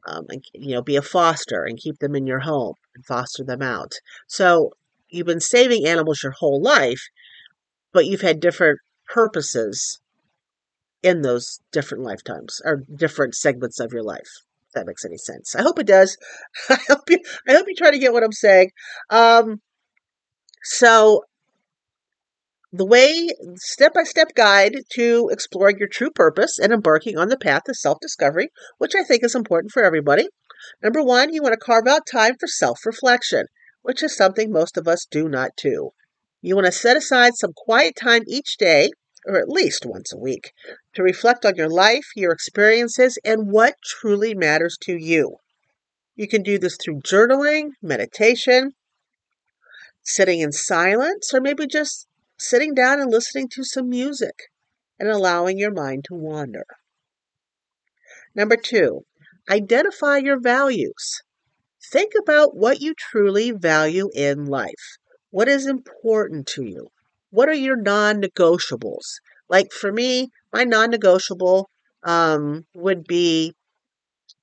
Um, 0.07 0.25
and, 0.29 0.43
you 0.53 0.73
know, 0.73 0.81
be 0.81 0.95
a 0.95 1.01
foster 1.01 1.63
and 1.63 1.77
keep 1.77 1.99
them 1.99 2.15
in 2.15 2.25
your 2.25 2.39
home 2.39 2.73
and 2.95 3.05
foster 3.05 3.43
them 3.43 3.61
out. 3.61 3.91
So 4.27 4.71
you've 5.09 5.27
been 5.27 5.39
saving 5.39 5.85
animals 5.85 6.23
your 6.23 6.31
whole 6.31 6.59
life, 6.59 7.01
but 7.93 8.07
you've 8.07 8.21
had 8.21 8.39
different 8.39 8.79
purposes 9.07 9.99
in 11.03 11.21
those 11.21 11.59
different 11.71 12.03
lifetimes 12.03 12.61
or 12.63 12.83
different 12.95 13.35
segments 13.35 13.79
of 13.79 13.93
your 13.93 14.03
life. 14.03 14.29
If 14.67 14.73
that 14.73 14.87
makes 14.87 15.05
any 15.05 15.17
sense. 15.17 15.55
I 15.55 15.61
hope 15.61 15.79
it 15.79 15.87
does. 15.87 16.17
I 16.69 16.77
hope 16.87 17.09
you 17.09 17.19
I 17.47 17.53
hope 17.53 17.65
you 17.67 17.75
try 17.75 17.91
to 17.91 17.99
get 17.99 18.13
what 18.13 18.23
I'm 18.23 18.31
saying. 18.31 18.71
Um, 19.09 19.61
so 20.63 21.23
the 22.73 22.85
way 22.85 23.29
step 23.55 23.93
by 23.93 24.03
step 24.03 24.29
guide 24.35 24.75
to 24.93 25.29
exploring 25.31 25.77
your 25.77 25.89
true 25.89 26.09
purpose 26.09 26.57
and 26.57 26.71
embarking 26.71 27.17
on 27.17 27.27
the 27.27 27.37
path 27.37 27.63
of 27.67 27.75
self 27.75 27.97
discovery, 28.01 28.49
which 28.77 28.95
I 28.95 29.03
think 29.03 29.23
is 29.23 29.35
important 29.35 29.71
for 29.71 29.83
everybody. 29.83 30.27
Number 30.81 31.03
one, 31.03 31.33
you 31.33 31.41
want 31.41 31.53
to 31.53 31.57
carve 31.57 31.87
out 31.87 32.07
time 32.09 32.35
for 32.39 32.47
self 32.47 32.85
reflection 32.85 33.45
which 33.81 34.03
is 34.03 34.15
something 34.15 34.51
most 34.51 34.77
of 34.77 34.87
us 34.87 35.05
do 35.09 35.27
not 35.27 35.51
do. 35.57 35.91
You 36.41 36.55
want 36.55 36.65
to 36.65 36.71
set 36.71 36.97
aside 36.97 37.33
some 37.35 37.53
quiet 37.55 37.95
time 37.95 38.23
each 38.27 38.57
day, 38.57 38.89
or 39.25 39.37
at 39.37 39.49
least 39.49 39.85
once 39.85 40.13
a 40.13 40.17
week, 40.17 40.53
to 40.93 41.03
reflect 41.03 41.45
on 41.45 41.55
your 41.55 41.69
life, 41.69 42.05
your 42.15 42.31
experiences, 42.31 43.17
and 43.23 43.51
what 43.51 43.75
truly 43.83 44.33
matters 44.35 44.77
to 44.81 44.97
you. 44.97 45.37
You 46.15 46.27
can 46.27 46.43
do 46.43 46.59
this 46.59 46.77
through 46.77 47.01
journaling, 47.01 47.69
meditation, 47.81 48.71
sitting 50.03 50.39
in 50.39 50.51
silence, 50.51 51.33
or 51.33 51.41
maybe 51.41 51.67
just 51.67 52.07
sitting 52.37 52.73
down 52.73 52.99
and 52.99 53.11
listening 53.11 53.47
to 53.49 53.63
some 53.63 53.89
music 53.89 54.35
and 54.99 55.09
allowing 55.09 55.57
your 55.57 55.71
mind 55.71 56.05
to 56.05 56.13
wander. 56.13 56.65
Number 58.35 58.55
two, 58.55 59.01
identify 59.49 60.17
your 60.17 60.39
values. 60.39 61.21
Think 61.91 62.13
about 62.19 62.55
what 62.55 62.81
you 62.81 62.93
truly 62.93 63.51
value 63.51 64.09
in 64.13 64.45
life. 64.45 64.97
What 65.29 65.47
is 65.47 65.65
important 65.65 66.47
to 66.47 66.63
you? 66.63 66.89
What 67.29 67.49
are 67.49 67.53
your 67.53 67.75
non 67.75 68.21
negotiables? 68.21 69.19
Like 69.51 69.73
for 69.73 69.91
me, 69.91 70.29
my 70.53 70.63
non 70.63 70.89
negotiable 70.89 71.69
um, 72.03 72.65
would 72.73 73.03
be 73.03 73.53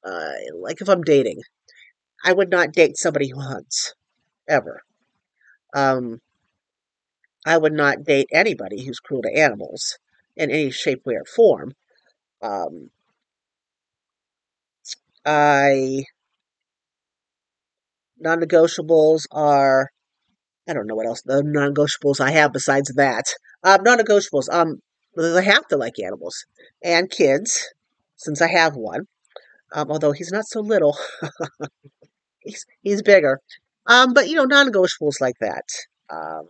uh, 0.04 0.32
like 0.60 0.82
if 0.82 0.88
I'm 0.88 1.02
dating, 1.02 1.40
I 2.22 2.34
would 2.34 2.50
not 2.50 2.72
date 2.72 2.98
somebody 2.98 3.30
who 3.30 3.40
hunts 3.40 3.94
ever. 4.46 4.82
Um, 5.74 6.20
I 7.46 7.56
would 7.56 7.72
not 7.72 8.04
date 8.04 8.28
anybody 8.32 8.84
who's 8.84 9.00
cruel 9.00 9.22
to 9.22 9.34
animals 9.34 9.98
in 10.36 10.50
any 10.50 10.70
shape, 10.70 11.00
way, 11.06 11.14
or 11.14 11.24
form. 11.24 11.72
Um, 12.42 12.90
I 15.24 16.04
Non 18.20 18.40
negotiables 18.40 19.22
are, 19.30 19.90
I 20.68 20.74
don't 20.74 20.86
know 20.86 20.96
what 20.96 21.06
else 21.06 21.22
the 21.22 21.42
non 21.42 21.72
negotiables 21.72 22.20
I 22.20 22.32
have 22.32 22.52
besides 22.52 22.92
that. 22.96 23.24
Um, 23.62 23.82
non 23.84 23.98
negotiables, 23.98 24.52
um, 24.52 24.80
I 25.18 25.42
have 25.42 25.66
to 25.68 25.76
like 25.76 25.98
animals 25.98 26.44
and 26.82 27.10
kids, 27.10 27.68
since 28.16 28.40
I 28.40 28.48
have 28.48 28.76
one. 28.76 29.06
Um, 29.72 29.90
although 29.90 30.12
he's 30.12 30.32
not 30.32 30.46
so 30.46 30.60
little, 30.60 30.96
he's, 32.40 32.64
he's 32.80 33.02
bigger. 33.02 33.40
Um, 33.86 34.14
but 34.14 34.28
you 34.28 34.34
know, 34.34 34.44
non 34.44 34.70
negotiables 34.70 35.20
like 35.20 35.36
that. 35.40 35.64
Um, 36.10 36.48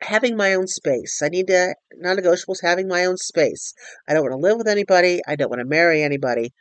having 0.00 0.36
my 0.36 0.54
own 0.54 0.66
space. 0.66 1.20
I 1.22 1.28
need 1.28 1.48
to, 1.48 1.74
non 1.96 2.16
negotiables, 2.16 2.62
having 2.62 2.88
my 2.88 3.04
own 3.04 3.16
space. 3.16 3.74
I 4.08 4.14
don't 4.14 4.22
want 4.22 4.32
to 4.32 4.48
live 4.48 4.58
with 4.58 4.68
anybody. 4.68 5.20
I 5.26 5.36
don't 5.36 5.50
want 5.50 5.60
to 5.60 5.66
marry 5.66 6.02
anybody. 6.02 6.52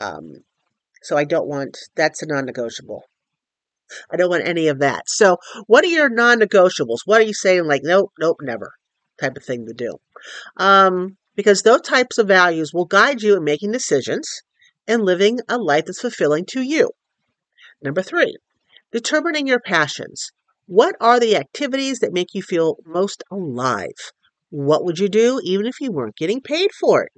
Um, 0.00 0.44
so 1.02 1.16
I 1.16 1.24
don't 1.24 1.46
want, 1.46 1.78
that's 1.94 2.22
a 2.22 2.26
non 2.26 2.46
negotiable. 2.46 3.04
I 4.10 4.16
don't 4.16 4.30
want 4.30 4.46
any 4.46 4.68
of 4.68 4.80
that. 4.80 5.04
So, 5.06 5.38
what 5.66 5.84
are 5.84 5.88
your 5.88 6.10
non 6.10 6.40
negotiables? 6.40 6.98
What 7.06 7.20
are 7.20 7.24
you 7.24 7.32
saying, 7.32 7.64
like, 7.64 7.82
nope, 7.84 8.12
nope, 8.18 8.38
never 8.42 8.72
type 9.20 9.36
of 9.36 9.44
thing 9.44 9.66
to 9.66 9.74
do? 9.74 9.96
Um, 10.56 11.16
because 11.34 11.62
those 11.62 11.82
types 11.82 12.18
of 12.18 12.28
values 12.28 12.72
will 12.74 12.84
guide 12.84 13.22
you 13.22 13.36
in 13.36 13.44
making 13.44 13.72
decisions 13.72 14.42
and 14.86 15.04
living 15.04 15.38
a 15.48 15.58
life 15.58 15.84
that's 15.86 16.00
fulfilling 16.00 16.44
to 16.46 16.62
you. 16.62 16.90
Number 17.82 18.02
three, 18.02 18.36
determining 18.90 19.46
your 19.46 19.60
passions. 19.60 20.30
What 20.66 20.96
are 21.00 21.20
the 21.20 21.36
activities 21.36 22.00
that 22.00 22.12
make 22.12 22.34
you 22.34 22.42
feel 22.42 22.76
most 22.84 23.22
alive? 23.30 24.12
What 24.50 24.84
would 24.84 24.98
you 24.98 25.08
do 25.08 25.40
even 25.44 25.66
if 25.66 25.80
you 25.80 25.92
weren't 25.92 26.16
getting 26.16 26.40
paid 26.40 26.70
for 26.72 27.04
it? 27.04 27.12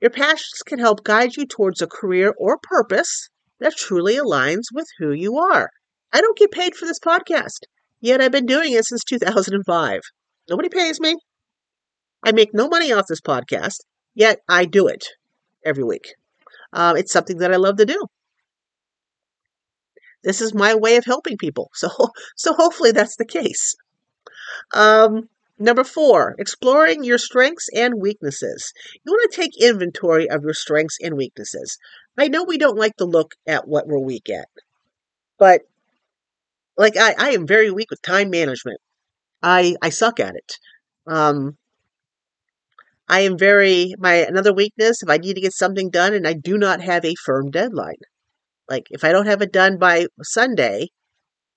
Your 0.00 0.10
passions 0.10 0.62
can 0.66 0.78
help 0.78 1.04
guide 1.04 1.36
you 1.36 1.46
towards 1.46 1.82
a 1.82 1.86
career 1.86 2.34
or 2.38 2.58
purpose 2.62 3.28
that 3.60 3.76
truly 3.76 4.16
aligns 4.16 4.64
with 4.72 4.86
who 4.98 5.12
you 5.12 5.36
are. 5.38 5.70
I 6.12 6.20
don't 6.20 6.38
get 6.38 6.50
paid 6.50 6.74
for 6.74 6.86
this 6.86 7.00
podcast, 7.00 7.66
yet 8.00 8.20
I've 8.20 8.32
been 8.32 8.46
doing 8.46 8.72
it 8.72 8.86
since 8.86 9.04
2005. 9.04 10.00
Nobody 10.48 10.68
pays 10.68 11.00
me. 11.00 11.16
I 12.24 12.32
make 12.32 12.54
no 12.54 12.68
money 12.68 12.92
off 12.92 13.06
this 13.08 13.20
podcast, 13.20 13.80
yet 14.14 14.40
I 14.48 14.64
do 14.64 14.88
it 14.88 15.04
every 15.64 15.84
week. 15.84 16.14
Um, 16.72 16.96
it's 16.96 17.12
something 17.12 17.38
that 17.38 17.52
I 17.52 17.56
love 17.56 17.76
to 17.76 17.86
do. 17.86 18.06
This 20.24 20.40
is 20.40 20.52
my 20.54 20.74
way 20.74 20.96
of 20.96 21.04
helping 21.04 21.36
people. 21.36 21.70
So, 21.74 21.88
so 22.36 22.54
hopefully 22.54 22.92
that's 22.92 23.16
the 23.16 23.24
case. 23.24 23.76
Um, 24.74 25.28
number 25.58 25.84
four, 25.84 26.34
exploring 26.38 27.04
your 27.04 27.18
strengths 27.18 27.68
and 27.74 27.94
weaknesses. 28.00 28.72
You 29.04 29.12
want 29.12 29.30
to 29.30 29.40
take 29.40 29.62
inventory 29.62 30.28
of 30.28 30.42
your 30.42 30.54
strengths 30.54 30.98
and 31.00 31.16
weaknesses. 31.16 31.78
I 32.18 32.28
know 32.28 32.44
we 32.44 32.58
don't 32.58 32.78
like 32.78 32.96
to 32.96 33.04
look 33.04 33.34
at 33.46 33.68
what 33.68 33.86
we're 33.86 34.00
weak 34.00 34.28
at, 34.28 34.48
but 35.38 35.62
like 36.76 36.96
I, 36.96 37.14
I 37.16 37.30
am 37.30 37.46
very 37.46 37.70
weak 37.70 37.90
with 37.90 38.02
time 38.02 38.30
management. 38.30 38.80
I 39.42 39.76
I 39.82 39.90
suck 39.90 40.20
at 40.20 40.34
it. 40.34 40.52
Um, 41.06 41.56
I 43.08 43.20
am 43.20 43.38
very 43.38 43.94
my 43.98 44.14
another 44.14 44.52
weakness 44.52 45.02
if 45.02 45.08
I 45.08 45.16
need 45.16 45.34
to 45.34 45.40
get 45.40 45.54
something 45.54 45.90
done 45.90 46.12
and 46.14 46.26
I 46.26 46.34
do 46.34 46.58
not 46.58 46.82
have 46.82 47.04
a 47.04 47.14
firm 47.24 47.50
deadline. 47.50 48.02
Like 48.68 48.86
if 48.90 49.04
I 49.04 49.12
don't 49.12 49.26
have 49.26 49.42
it 49.42 49.52
done 49.52 49.78
by 49.78 50.06
Sunday, 50.22 50.88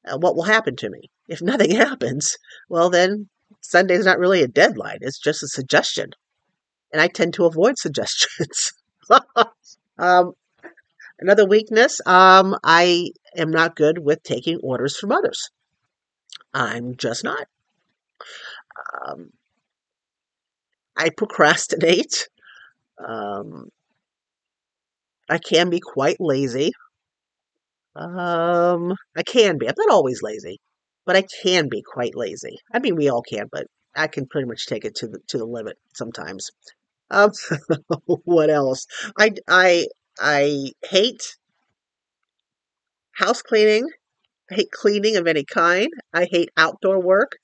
uh, 0.05 0.17
what 0.17 0.35
will 0.35 0.43
happen 0.43 0.75
to 0.77 0.89
me? 0.89 1.09
If 1.27 1.41
nothing 1.41 1.71
happens, 1.71 2.37
well 2.69 2.89
then 2.89 3.29
Sunday 3.61 3.95
is 3.95 4.05
not 4.05 4.19
really 4.19 4.41
a 4.41 4.47
deadline. 4.47 4.99
It's 5.01 5.19
just 5.19 5.43
a 5.43 5.47
suggestion, 5.47 6.11
and 6.91 7.01
I 7.01 7.07
tend 7.07 7.33
to 7.35 7.45
avoid 7.45 7.77
suggestions. 7.77 8.73
um, 9.97 10.33
another 11.19 11.45
weakness: 11.45 11.99
um, 12.05 12.55
I 12.63 13.09
am 13.35 13.51
not 13.51 13.75
good 13.75 13.99
with 13.99 14.23
taking 14.23 14.59
orders 14.63 14.97
from 14.97 15.11
others. 15.11 15.49
I'm 16.53 16.95
just 16.95 17.23
not. 17.23 17.47
Um, 19.07 19.31
I 20.97 21.09
procrastinate. 21.09 22.27
Um, 23.05 23.69
I 25.29 25.37
can 25.37 25.69
be 25.69 25.79
quite 25.79 26.17
lazy. 26.19 26.73
Um, 27.95 28.93
I 29.15 29.23
can 29.23 29.57
be. 29.57 29.67
I'm 29.67 29.75
not 29.77 29.91
always 29.91 30.21
lazy, 30.21 30.59
but 31.05 31.15
I 31.15 31.23
can 31.43 31.69
be 31.69 31.81
quite 31.81 32.15
lazy. 32.15 32.57
I 32.73 32.79
mean, 32.79 32.95
we 32.95 33.09
all 33.09 33.21
can, 33.21 33.47
but 33.51 33.67
I 33.95 34.07
can 34.07 34.27
pretty 34.27 34.47
much 34.47 34.65
take 34.67 34.85
it 34.85 34.95
to 34.95 35.07
the 35.07 35.19
to 35.29 35.37
the 35.37 35.45
limit 35.45 35.77
sometimes. 35.93 36.51
Um, 37.09 37.31
what 38.05 38.49
else? 38.49 38.85
I 39.17 39.33
I 39.47 39.87
I 40.19 40.71
hate 40.83 41.35
house 43.13 43.41
cleaning. 43.41 43.89
I 44.49 44.55
hate 44.55 44.71
cleaning 44.71 45.17
of 45.17 45.27
any 45.27 45.45
kind. 45.45 45.89
I 46.13 46.27
hate 46.29 46.49
outdoor 46.57 47.01
work. 47.01 47.37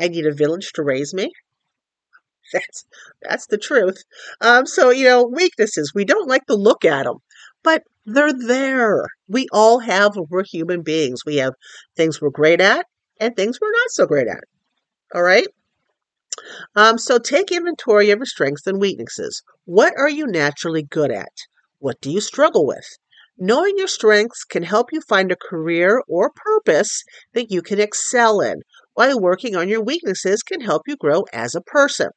I 0.00 0.08
need 0.08 0.26
a 0.26 0.34
village 0.34 0.72
to 0.74 0.82
raise 0.82 1.14
me. 1.14 1.32
That's 2.52 2.86
that's 3.22 3.46
the 3.46 3.58
truth. 3.58 4.04
Um, 4.40 4.66
so 4.66 4.90
you 4.90 5.04
know, 5.04 5.24
weaknesses. 5.24 5.92
We 5.92 6.04
don't 6.04 6.28
like 6.28 6.46
to 6.46 6.54
look 6.54 6.84
at 6.84 7.02
them, 7.02 7.16
but 7.64 7.82
they're 8.04 8.32
there. 8.32 9.06
We 9.26 9.48
all 9.52 9.80
have. 9.80 10.12
We're 10.16 10.44
human 10.44 10.82
beings. 10.82 11.22
We 11.26 11.36
have 11.36 11.54
things 11.96 12.20
we're 12.20 12.30
great 12.30 12.60
at 12.60 12.86
and 13.18 13.34
things 13.34 13.58
we're 13.60 13.72
not 13.72 13.90
so 13.90 14.06
great 14.06 14.28
at. 14.28 14.44
All 15.12 15.24
right. 15.24 15.48
Um, 16.76 16.98
so 16.98 17.18
take 17.18 17.50
inventory 17.50 18.10
of 18.10 18.18
your 18.18 18.26
strengths 18.26 18.66
and 18.66 18.80
weaknesses. 18.80 19.42
What 19.64 19.94
are 19.98 20.08
you 20.08 20.26
naturally 20.26 20.82
good 20.82 21.10
at? 21.10 21.32
What 21.78 22.00
do 22.00 22.10
you 22.10 22.20
struggle 22.20 22.66
with? 22.66 22.86
Knowing 23.38 23.76
your 23.76 23.88
strengths 23.88 24.44
can 24.44 24.62
help 24.62 24.92
you 24.92 25.00
find 25.00 25.32
a 25.32 25.36
career 25.36 26.02
or 26.08 26.30
purpose 26.30 27.02
that 27.34 27.50
you 27.50 27.62
can 27.62 27.80
excel 27.80 28.40
in, 28.40 28.62
while 28.96 29.20
working 29.20 29.54
on 29.54 29.68
your 29.68 29.82
weaknesses 29.82 30.42
can 30.42 30.62
help 30.62 30.82
you 30.86 30.96
grow 30.96 31.22
as 31.30 31.54
a 31.54 31.60
person. 31.60 32.08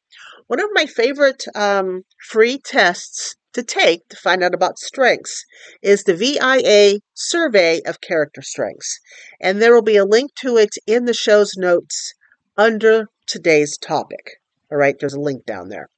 One 0.48 0.62
of 0.62 0.70
my 0.72 0.86
favorite 0.86 1.44
um, 1.54 2.04
free 2.30 2.58
tests 2.58 3.36
to 3.52 3.64
take 3.64 4.08
to 4.08 4.16
find 4.16 4.42
out 4.42 4.54
about 4.54 4.80
strengths 4.80 5.44
is 5.82 6.04
the 6.04 6.16
VIA 6.16 7.00
survey 7.14 7.82
of 7.86 8.00
character 8.00 8.42
strengths. 8.42 8.98
And 9.42 9.62
there 9.62 9.74
will 9.74 9.82
be 9.82 9.98
a 9.98 10.06
link 10.06 10.32
to 10.36 10.56
it 10.56 10.76
in 10.88 11.04
the 11.04 11.14
show's 11.14 11.58
notes 11.58 12.14
under 12.58 13.08
today's 13.28 13.78
topic. 13.78 14.40
All 14.72 14.78
right, 14.78 14.96
there's 14.98 15.14
a 15.14 15.20
link 15.20 15.46
down 15.46 15.68
there. 15.68 15.90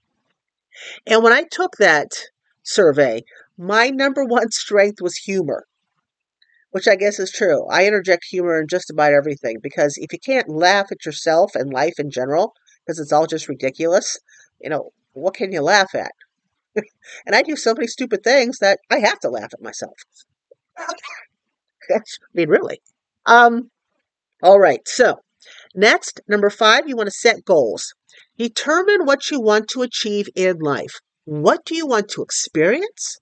And 1.06 1.22
when 1.22 1.32
I 1.32 1.44
took 1.52 1.78
that 1.78 2.10
survey, 2.64 3.22
my 3.56 3.90
number 3.90 4.26
one 4.26 4.50
strength 4.52 5.00
was 5.00 5.16
humor 5.16 5.68
which 6.72 6.88
I 6.88 6.96
guess 6.96 7.20
is 7.20 7.32
true. 7.32 7.66
I 7.68 7.86
interject 7.86 8.26
humor 8.30 8.60
in 8.60 8.68
just 8.68 8.90
about 8.90 9.14
everything 9.14 9.58
because 9.62 9.98
if 9.98 10.12
you 10.12 10.20
can't 10.20 10.50
laugh 10.50 10.88
at 10.92 11.06
yourself 11.06 11.52
and 11.56 11.72
life 11.72 12.00
in 12.00 12.10
general, 12.10 12.54
because 12.86 13.00
it's 13.00 13.14
all 13.14 13.28
just 13.28 13.48
ridiculous, 13.48 14.18
you 14.60 14.70
know, 14.70 14.92
what 15.14 15.36
can 15.36 15.52
you 15.52 15.62
laugh 15.62 15.94
at? 15.94 16.12
and 17.26 17.36
I 17.36 17.42
do 17.42 17.56
so 17.56 17.74
many 17.74 17.88
stupid 17.88 18.24
things 18.24 18.60
that 18.60 18.80
I 18.90 19.00
have 19.00 19.20
to 19.20 19.30
laugh 19.30 19.54
at 19.54 19.62
myself. 19.62 19.94
I 20.78 22.00
mean, 22.34 22.50
really. 22.50 22.82
Um, 23.26 23.70
all 24.42 24.60
right, 24.60 24.88
so 24.88 25.18
next, 25.76 26.22
number 26.28 26.50
five, 26.50 26.88
you 26.88 26.96
want 26.96 27.08
to 27.08 27.12
set 27.12 27.46
goals. 27.46 27.94
Determine 28.38 29.06
what 29.06 29.30
you 29.30 29.40
want 29.40 29.68
to 29.70 29.82
achieve 29.82 30.28
in 30.36 30.60
life. 30.60 31.00
What 31.26 31.66
do 31.66 31.76
you 31.76 31.86
want 31.86 32.10
to 32.10 32.24
experience? 32.24 33.20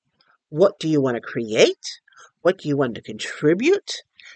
What 0.49 0.79
do 0.79 0.87
you 0.87 1.01
want 1.01 1.15
to 1.15 1.21
create? 1.21 1.99
What 2.41 2.59
do 2.59 2.69
you 2.69 2.77
want 2.77 2.95
to 2.95 3.01
contribute? 3.01 3.91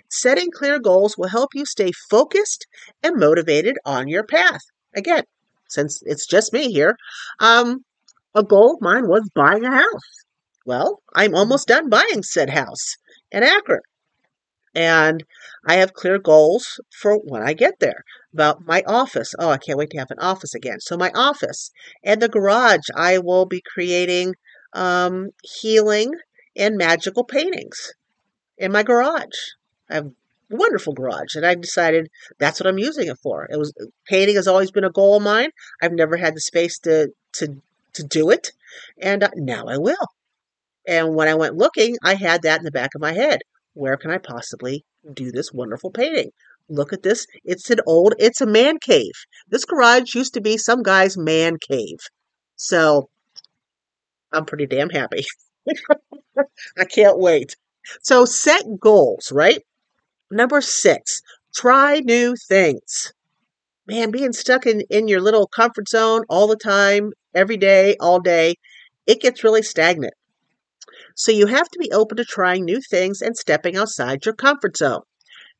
Setting 0.09 0.51
clear 0.51 0.79
goals 0.79 1.17
will 1.17 1.29
help 1.29 1.55
you 1.55 1.65
stay 1.65 1.91
focused 2.09 2.67
and 3.01 3.17
motivated 3.17 3.77
on 3.85 4.07
your 4.07 4.23
path. 4.23 4.61
Again, 4.95 5.23
since 5.69 6.01
it's 6.05 6.27
just 6.27 6.53
me 6.53 6.71
here, 6.71 6.97
um, 7.39 7.85
a 8.35 8.43
goal 8.43 8.75
of 8.75 8.81
mine 8.81 9.07
was 9.07 9.29
buying 9.33 9.65
a 9.65 9.71
house. 9.71 10.25
Well, 10.65 11.01
I'm 11.15 11.35
almost 11.35 11.67
done 11.67 11.89
buying 11.89 12.23
said 12.23 12.49
house 12.49 12.97
in 13.31 13.43
Akron. 13.43 13.81
And 14.75 15.23
I 15.67 15.75
have 15.75 15.93
clear 15.93 16.17
goals 16.17 16.79
for 16.99 17.17
when 17.17 17.43
I 17.43 17.53
get 17.53 17.79
there. 17.79 18.03
About 18.33 18.65
my 18.65 18.83
office. 18.87 19.35
Oh, 19.37 19.49
I 19.49 19.57
can't 19.57 19.77
wait 19.77 19.91
to 19.91 19.99
have 19.99 20.09
an 20.09 20.19
office 20.19 20.55
again. 20.55 20.79
So, 20.79 20.97
my 20.97 21.11
office 21.13 21.69
and 22.03 22.21
the 22.21 22.27
garage, 22.27 22.87
I 22.95 23.19
will 23.19 23.45
be 23.45 23.61
creating 23.61 24.33
um, 24.73 25.29
healing 25.43 26.13
and 26.55 26.77
magical 26.77 27.23
paintings 27.23 27.93
in 28.57 28.71
my 28.71 28.83
garage. 28.83 29.37
I 29.89 29.95
have 29.95 30.05
a 30.07 30.11
wonderful 30.49 30.93
garage, 30.93 31.35
and 31.35 31.45
I 31.45 31.55
decided 31.55 32.09
that's 32.39 32.59
what 32.59 32.67
I'm 32.67 32.79
using 32.79 33.07
it 33.07 33.17
for. 33.21 33.47
It 33.51 33.57
was 33.57 33.73
painting 34.07 34.35
has 34.35 34.47
always 34.47 34.71
been 34.71 34.83
a 34.83 34.91
goal 34.91 35.17
of 35.17 35.23
mine. 35.23 35.49
I've 35.81 35.93
never 35.93 36.17
had 36.17 36.35
the 36.35 36.41
space 36.41 36.79
to 36.79 37.09
to 37.33 37.61
to 37.93 38.03
do 38.03 38.29
it, 38.29 38.51
and 39.01 39.23
uh, 39.23 39.29
now 39.35 39.65
I 39.67 39.77
will. 39.77 40.07
And 40.87 41.15
when 41.15 41.27
I 41.27 41.35
went 41.35 41.55
looking, 41.55 41.97
I 42.03 42.15
had 42.15 42.41
that 42.41 42.59
in 42.59 42.65
the 42.65 42.71
back 42.71 42.91
of 42.95 43.01
my 43.01 43.13
head. 43.13 43.41
Where 43.73 43.97
can 43.97 44.11
I 44.11 44.17
possibly 44.17 44.83
do 45.13 45.31
this 45.31 45.53
wonderful 45.53 45.91
painting? 45.91 46.31
Look 46.69 46.93
at 46.93 47.03
this. 47.03 47.25
It's 47.43 47.69
an 47.69 47.79
old, 47.85 48.13
it's 48.19 48.41
a 48.41 48.45
man 48.45 48.77
cave. 48.79 49.13
This 49.47 49.65
garage 49.65 50.15
used 50.15 50.33
to 50.33 50.41
be 50.41 50.57
some 50.57 50.83
guy's 50.83 51.17
man 51.17 51.57
cave. 51.57 51.99
So 52.55 53.09
I'm 54.31 54.45
pretty 54.45 54.65
damn 54.65 54.89
happy. 54.89 55.25
I 56.77 56.85
can't 56.85 57.19
wait. 57.19 57.55
So 58.01 58.25
set 58.25 58.63
goals, 58.79 59.31
right? 59.31 59.61
Number 60.31 60.61
six, 60.61 61.21
try 61.53 61.99
new 61.99 62.35
things. 62.35 63.13
Man, 63.85 64.11
being 64.11 64.33
stuck 64.33 64.65
in, 64.65 64.81
in 64.89 65.07
your 65.07 65.19
little 65.19 65.47
comfort 65.47 65.89
zone 65.89 66.23
all 66.29 66.47
the 66.47 66.55
time, 66.55 67.11
every 67.35 67.57
day, 67.57 67.97
all 67.99 68.19
day, 68.19 68.55
it 69.05 69.21
gets 69.21 69.43
really 69.43 69.61
stagnant. 69.61 70.13
So 71.15 71.31
you 71.31 71.47
have 71.47 71.69
to 71.69 71.79
be 71.79 71.91
open 71.91 72.17
to 72.17 72.25
trying 72.25 72.65
new 72.65 72.79
things 72.81 73.21
and 73.21 73.35
stepping 73.37 73.75
outside 73.75 74.25
your 74.25 74.35
comfort 74.35 74.77
zone. 74.77 75.01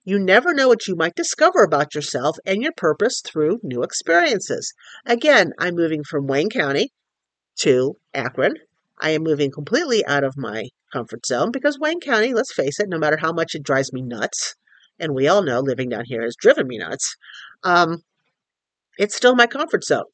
You 0.06 0.20
never 0.20 0.54
know 0.54 0.68
what 0.68 0.88
you 0.88 0.96
might 0.96 1.16
discover 1.16 1.64
about 1.64 1.96
yourself 1.96 2.38
and 2.46 2.62
your 2.62 2.74
purpose 2.76 3.22
through 3.22 3.60
new 3.64 3.84
experiences. 3.84 4.74
Again, 5.06 5.54
I'm 5.60 5.76
moving 5.76 6.04
from 6.04 6.28
Wayne 6.28 6.50
County 6.50 6.92
to 7.60 7.96
Akron, 8.14 8.56
I 9.00 9.12
am 9.12 9.24
moving 9.24 9.52
completely 9.52 10.06
out 10.06 10.24
of 10.24 10.38
my 10.38 10.70
comfort 10.92 11.26
zone 11.26 11.52
because 11.52 11.80
Wayne 11.80 12.00
County, 12.00 12.34
let's 12.34 12.54
face 12.54 12.80
it, 12.80 12.90
no 12.90 12.98
matter 12.98 13.18
how 13.18 13.34
much 13.34 13.56
it 13.56 13.64
drives 13.64 13.92
me 13.92 14.02
nuts, 14.02 14.56
and 15.00 15.14
we 15.14 15.28
all 15.28 15.42
know 15.42 15.60
living 15.60 15.90
down 15.90 16.06
here 16.06 16.22
has 16.22 16.36
driven 16.36 16.68
me 16.68 16.78
nuts, 16.78 17.16
um, 17.64 18.04
it's 18.98 19.16
still 19.16 19.36
my 19.36 19.48
comfort 19.48 19.84
zone. 19.84 20.06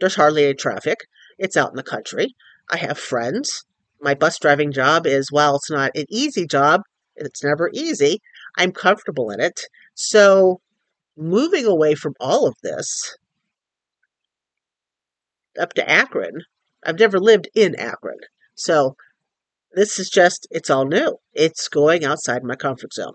There's 0.00 0.14
hardly 0.14 0.44
any 0.44 0.54
traffic. 0.54 0.98
It's 1.38 1.56
out 1.56 1.70
in 1.70 1.76
the 1.76 1.82
country. 1.82 2.34
I 2.70 2.76
have 2.76 2.98
friends. 2.98 3.64
My 4.00 4.14
bus 4.14 4.38
driving 4.38 4.72
job 4.72 5.06
is, 5.06 5.32
while 5.32 5.56
it's 5.56 5.70
not 5.70 5.90
an 5.96 6.04
easy 6.08 6.46
job, 6.46 6.82
it's 7.16 7.42
never 7.42 7.70
easy. 7.74 8.20
I'm 8.56 8.70
comfortable 8.72 9.30
in 9.30 9.40
it. 9.40 9.60
So 9.94 10.60
moving 11.16 11.66
away 11.66 11.96
from 11.96 12.14
all 12.20 12.46
of 12.46 12.54
this 12.62 13.16
up 15.58 15.72
to 15.74 15.90
Akron 15.90 16.42
I've 16.84 16.98
never 16.98 17.18
lived 17.18 17.48
in 17.54 17.74
Akron. 17.76 18.18
So 18.54 18.96
this 19.72 19.98
is 19.98 20.08
just, 20.08 20.46
it's 20.50 20.70
all 20.70 20.86
new. 20.86 21.18
It's 21.32 21.68
going 21.68 22.04
outside 22.04 22.42
my 22.42 22.56
comfort 22.56 22.92
zone. 22.92 23.14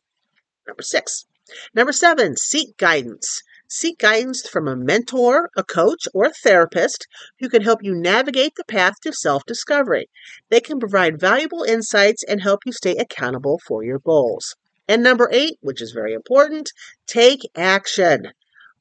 Number 0.68 0.84
six. 0.84 1.26
Number 1.74 1.92
seven, 1.92 2.38
seek 2.38 2.78
guidance. 2.78 3.42
Seek 3.70 3.98
guidance 3.98 4.48
from 4.48 4.68
a 4.68 4.76
mentor, 4.76 5.50
a 5.58 5.64
coach, 5.64 6.08
or 6.14 6.26
a 6.26 6.34
therapist 6.44 7.08
who 7.40 7.50
can 7.50 7.64
help 7.64 7.80
you 7.82 7.96
navigate 7.96 8.54
the 8.56 8.64
path 8.64 8.94
to 9.02 9.12
self 9.12 9.44
discovery. 9.46 10.10
They 10.50 10.62
can 10.62 10.80
provide 10.80 11.20
valuable 11.20 11.64
insights 11.64 12.24
and 12.24 12.42
help 12.42 12.62
you 12.66 12.72
stay 12.72 12.96
accountable 12.96 13.60
for 13.66 13.84
your 13.84 14.00
goals. 14.00 14.56
And 14.88 15.02
number 15.02 15.28
eight, 15.32 15.58
which 15.62 15.82
is 15.82 15.92
very 15.92 16.14
important, 16.14 16.72
take 17.08 17.42
action. 17.56 18.34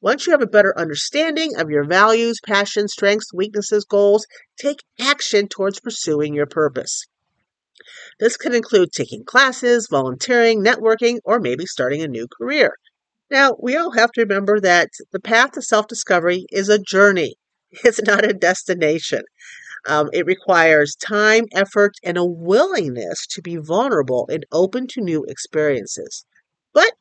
Once 0.03 0.27
you 0.27 0.33
have 0.33 0.43
a 0.43 0.47
better 0.47 0.77
understanding 0.77 1.57
of 1.57 1.71
your 1.71 1.85
values, 1.85 2.41
passions, 2.45 2.93
strengths, 2.93 3.33
weaknesses, 3.33 3.85
goals, 3.85 4.27
take 4.59 4.81
action 4.99 5.47
towards 5.47 5.79
pursuing 5.79 6.35
your 6.35 6.47
purpose. 6.47 7.07
This 8.19 8.37
can 8.37 8.53
include 8.53 8.91
taking 8.91 9.25
classes, 9.25 9.87
volunteering, 9.89 10.63
networking, 10.63 11.19
or 11.25 11.39
maybe 11.39 11.67
starting 11.67 12.03
a 12.03 12.09
new 12.09 12.27
career. 12.27 12.77
Now, 13.31 13.57
we 13.63 13.77
all 13.77 13.93
have 13.93 14.11
to 14.13 14.23
remember 14.23 14.59
that 14.59 14.91
the 15.13 15.21
path 15.21 15.53
to 15.53 15.63
self 15.63 15.87
discovery 15.87 16.47
is 16.51 16.69
a 16.69 16.81
journey, 16.81 17.37
it's 17.71 18.03
not 18.03 18.29
a 18.29 18.35
destination. 18.35 19.23
Um, 19.87 20.11
it 20.13 20.27
requires 20.27 20.97
time, 20.97 21.45
effort, 21.53 21.95
and 22.03 22.17
a 22.17 22.25
willingness 22.25 23.27
to 23.29 23.43
be 23.43 23.57
vulnerable 23.57 24.29
and 24.31 24.47
open 24.51 24.89
to 24.89 25.01
new 25.01 25.25
experiences. 25.29 26.25
But 26.73 26.93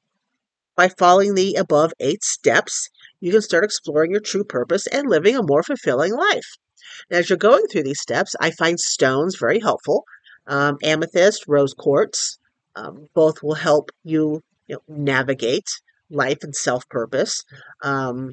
by 0.82 0.90
following 0.98 1.36
the 1.36 1.54
above 1.54 1.94
eight 2.00 2.24
steps, 2.24 2.90
you 3.20 3.32
can 3.32 3.44
start 3.44 3.64
exploring 3.64 4.10
your 4.10 4.20
true 4.20 4.44
purpose 4.44 4.88
and 4.88 5.08
living 5.08 5.36
a 5.36 5.44
more 5.44 5.62
fulfilling 5.62 6.12
life. 6.12 6.58
And 7.08 7.20
as 7.20 7.30
you're 7.30 7.38
going 7.38 7.68
through 7.68 7.84
these 7.84 8.02
steps, 8.02 8.34
I 8.42 8.50
find 8.50 8.80
stones 8.80 9.36
very 9.40 9.60
helpful. 9.60 10.06
Um, 10.48 10.78
amethyst, 10.84 11.46
rose 11.48 11.76
quartz, 11.76 12.40
um, 12.76 13.10
both 13.14 13.44
will 13.44 13.54
help 13.54 13.92
you, 14.04 14.42
you 14.66 14.78
know, 14.78 14.82
navigate 14.88 15.70
life 16.10 16.40
and 16.42 16.56
self 16.56 16.90
purpose. 16.90 17.44
Um, 17.84 18.32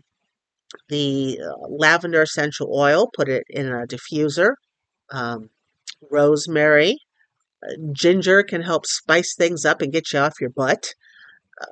the 0.88 1.40
uh, 1.44 1.68
lavender 1.68 2.22
essential 2.22 2.74
oil, 2.74 3.10
put 3.14 3.28
it 3.28 3.44
in 3.50 3.66
a 3.66 3.86
diffuser. 3.86 4.52
Um, 5.10 5.50
rosemary, 6.10 6.96
uh, 7.62 7.74
ginger 7.92 8.42
can 8.42 8.62
help 8.62 8.86
spice 8.86 9.34
things 9.34 9.66
up 9.66 9.82
and 9.82 9.92
get 9.92 10.14
you 10.14 10.20
off 10.20 10.40
your 10.40 10.50
butt, 10.50 10.94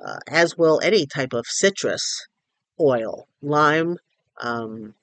uh, 0.05 0.19
as 0.27 0.57
will 0.57 0.79
any 0.83 1.05
type 1.05 1.33
of 1.33 1.45
citrus 1.47 2.27
oil, 2.79 3.27
lime, 3.41 3.97
um, 4.41 4.93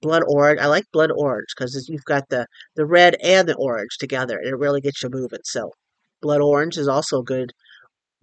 blood 0.00 0.22
orange. 0.26 0.60
I 0.60 0.66
like 0.66 0.84
blood 0.92 1.10
orange 1.14 1.48
because 1.56 1.88
you've 1.88 2.04
got 2.04 2.28
the, 2.28 2.46
the 2.74 2.84
red 2.84 3.16
and 3.22 3.48
the 3.48 3.56
orange 3.56 3.96
together 3.98 4.36
and 4.36 4.48
it 4.48 4.56
really 4.56 4.80
gets 4.80 5.02
you 5.02 5.08
moving. 5.10 5.40
So, 5.44 5.72
blood 6.20 6.40
orange 6.40 6.76
is 6.76 6.88
also 6.88 7.20
a 7.20 7.24
good 7.24 7.52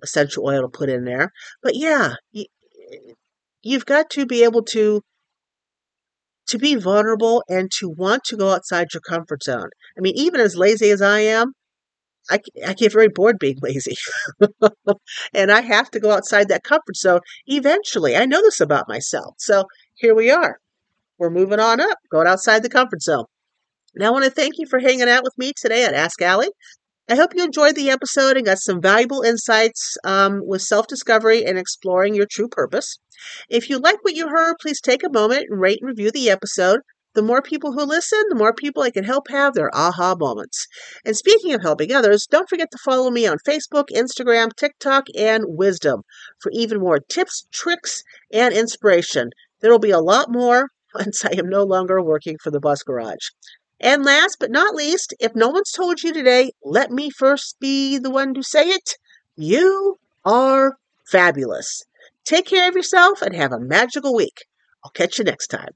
essential 0.03 0.45
oil 0.45 0.61
to 0.61 0.67
put 0.67 0.89
in 0.89 1.05
there. 1.05 1.31
But 1.63 1.75
yeah, 1.75 2.15
you, 2.31 2.45
you've 3.61 3.85
got 3.85 4.09
to 4.11 4.25
be 4.25 4.43
able 4.43 4.63
to 4.63 5.01
to 6.47 6.57
be 6.57 6.75
vulnerable 6.75 7.43
and 7.47 7.71
to 7.71 7.87
want 7.87 8.23
to 8.23 8.35
go 8.35 8.49
outside 8.49 8.87
your 8.93 9.01
comfort 9.01 9.43
zone. 9.43 9.69
I 9.95 10.01
mean, 10.01 10.15
even 10.15 10.41
as 10.41 10.55
lazy 10.55 10.89
as 10.89 10.99
I 10.99 11.19
am, 11.19 11.53
I, 12.29 12.39
I 12.65 12.73
get 12.73 12.93
very 12.93 13.07
bored 13.07 13.39
being 13.39 13.57
lazy. 13.61 13.95
and 15.33 15.51
I 15.51 15.61
have 15.61 15.89
to 15.91 15.99
go 15.99 16.11
outside 16.11 16.49
that 16.49 16.63
comfort 16.63 16.95
zone 16.95 17.21
eventually. 17.47 18.15
I 18.15 18.25
know 18.25 18.41
this 18.41 18.59
about 18.59 18.87
myself. 18.87 19.35
So 19.37 19.65
here 19.95 20.15
we 20.15 20.29
are. 20.29 20.59
We're 21.17 21.29
moving 21.29 21.59
on 21.59 21.81
up, 21.81 21.97
going 22.09 22.27
outside 22.27 22.63
the 22.63 22.69
comfort 22.69 23.01
zone. 23.01 23.25
Now, 23.95 24.07
I 24.07 24.11
want 24.11 24.25
to 24.25 24.31
thank 24.31 24.53
you 24.57 24.67
for 24.67 24.79
hanging 24.79 25.09
out 25.09 25.23
with 25.23 25.33
me 25.37 25.51
today 25.59 25.83
at 25.83 25.93
Ask 25.93 26.21
Allie. 26.21 26.51
I 27.09 27.15
hope 27.15 27.33
you 27.35 27.43
enjoyed 27.43 27.75
the 27.75 27.89
episode 27.89 28.37
and 28.37 28.45
got 28.45 28.59
some 28.59 28.81
valuable 28.81 29.23
insights 29.23 29.97
um, 30.03 30.41
with 30.45 30.61
self 30.61 30.85
discovery 30.85 31.43
and 31.43 31.57
exploring 31.57 32.13
your 32.13 32.27
true 32.29 32.47
purpose. 32.47 32.99
If 33.49 33.69
you 33.69 33.79
like 33.79 33.97
what 34.03 34.13
you 34.13 34.29
heard, 34.29 34.57
please 34.61 34.79
take 34.79 35.03
a 35.03 35.11
moment 35.11 35.47
and 35.49 35.59
rate 35.59 35.79
and 35.81 35.89
review 35.89 36.11
the 36.11 36.29
episode. 36.29 36.81
The 37.15 37.23
more 37.23 37.41
people 37.41 37.71
who 37.71 37.83
listen, 37.83 38.23
the 38.29 38.35
more 38.35 38.53
people 38.53 38.83
I 38.83 38.91
can 38.91 39.03
help 39.03 39.29
have 39.29 39.55
their 39.55 39.75
aha 39.75 40.15
moments. 40.15 40.67
And 41.03 41.17
speaking 41.17 41.53
of 41.53 41.61
helping 41.61 41.91
others, 41.91 42.27
don't 42.29 42.47
forget 42.47 42.69
to 42.71 42.77
follow 42.77 43.09
me 43.09 43.25
on 43.25 43.39
Facebook, 43.39 43.85
Instagram, 43.91 44.51
TikTok, 44.55 45.05
and 45.17 45.45
Wisdom 45.47 46.03
for 46.39 46.51
even 46.53 46.79
more 46.79 46.99
tips, 46.99 47.47
tricks, 47.51 48.03
and 48.31 48.53
inspiration. 48.53 49.31
There 49.59 49.71
will 49.71 49.79
be 49.79 49.89
a 49.89 49.99
lot 49.99 50.31
more 50.31 50.69
once 50.93 51.25
I 51.25 51.31
am 51.37 51.49
no 51.49 51.63
longer 51.63 52.01
working 52.01 52.37
for 52.43 52.51
the 52.51 52.59
bus 52.59 52.83
garage. 52.83 53.29
And 53.79 54.05
last 54.05 54.37
but 54.39 54.51
not 54.51 54.75
least, 54.75 55.13
if 55.19 55.35
no 55.35 55.47
one's 55.49 55.71
told 55.71 56.03
you 56.03 56.13
today, 56.13 56.51
let 56.63 56.91
me 56.91 57.09
first 57.09 57.59
be 57.59 57.97
the 57.97 58.11
one 58.11 58.33
to 58.35 58.43
say 58.43 58.69
it. 58.69 58.97
You 59.35 59.97
are 60.23 60.77
fabulous. 61.07 61.83
Take 62.23 62.45
care 62.45 62.69
of 62.69 62.75
yourself 62.75 63.21
and 63.21 63.35
have 63.35 63.51
a 63.51 63.59
magical 63.59 64.13
week. 64.13 64.45
I'll 64.83 64.91
catch 64.91 65.17
you 65.17 65.23
next 65.23 65.47
time. 65.47 65.71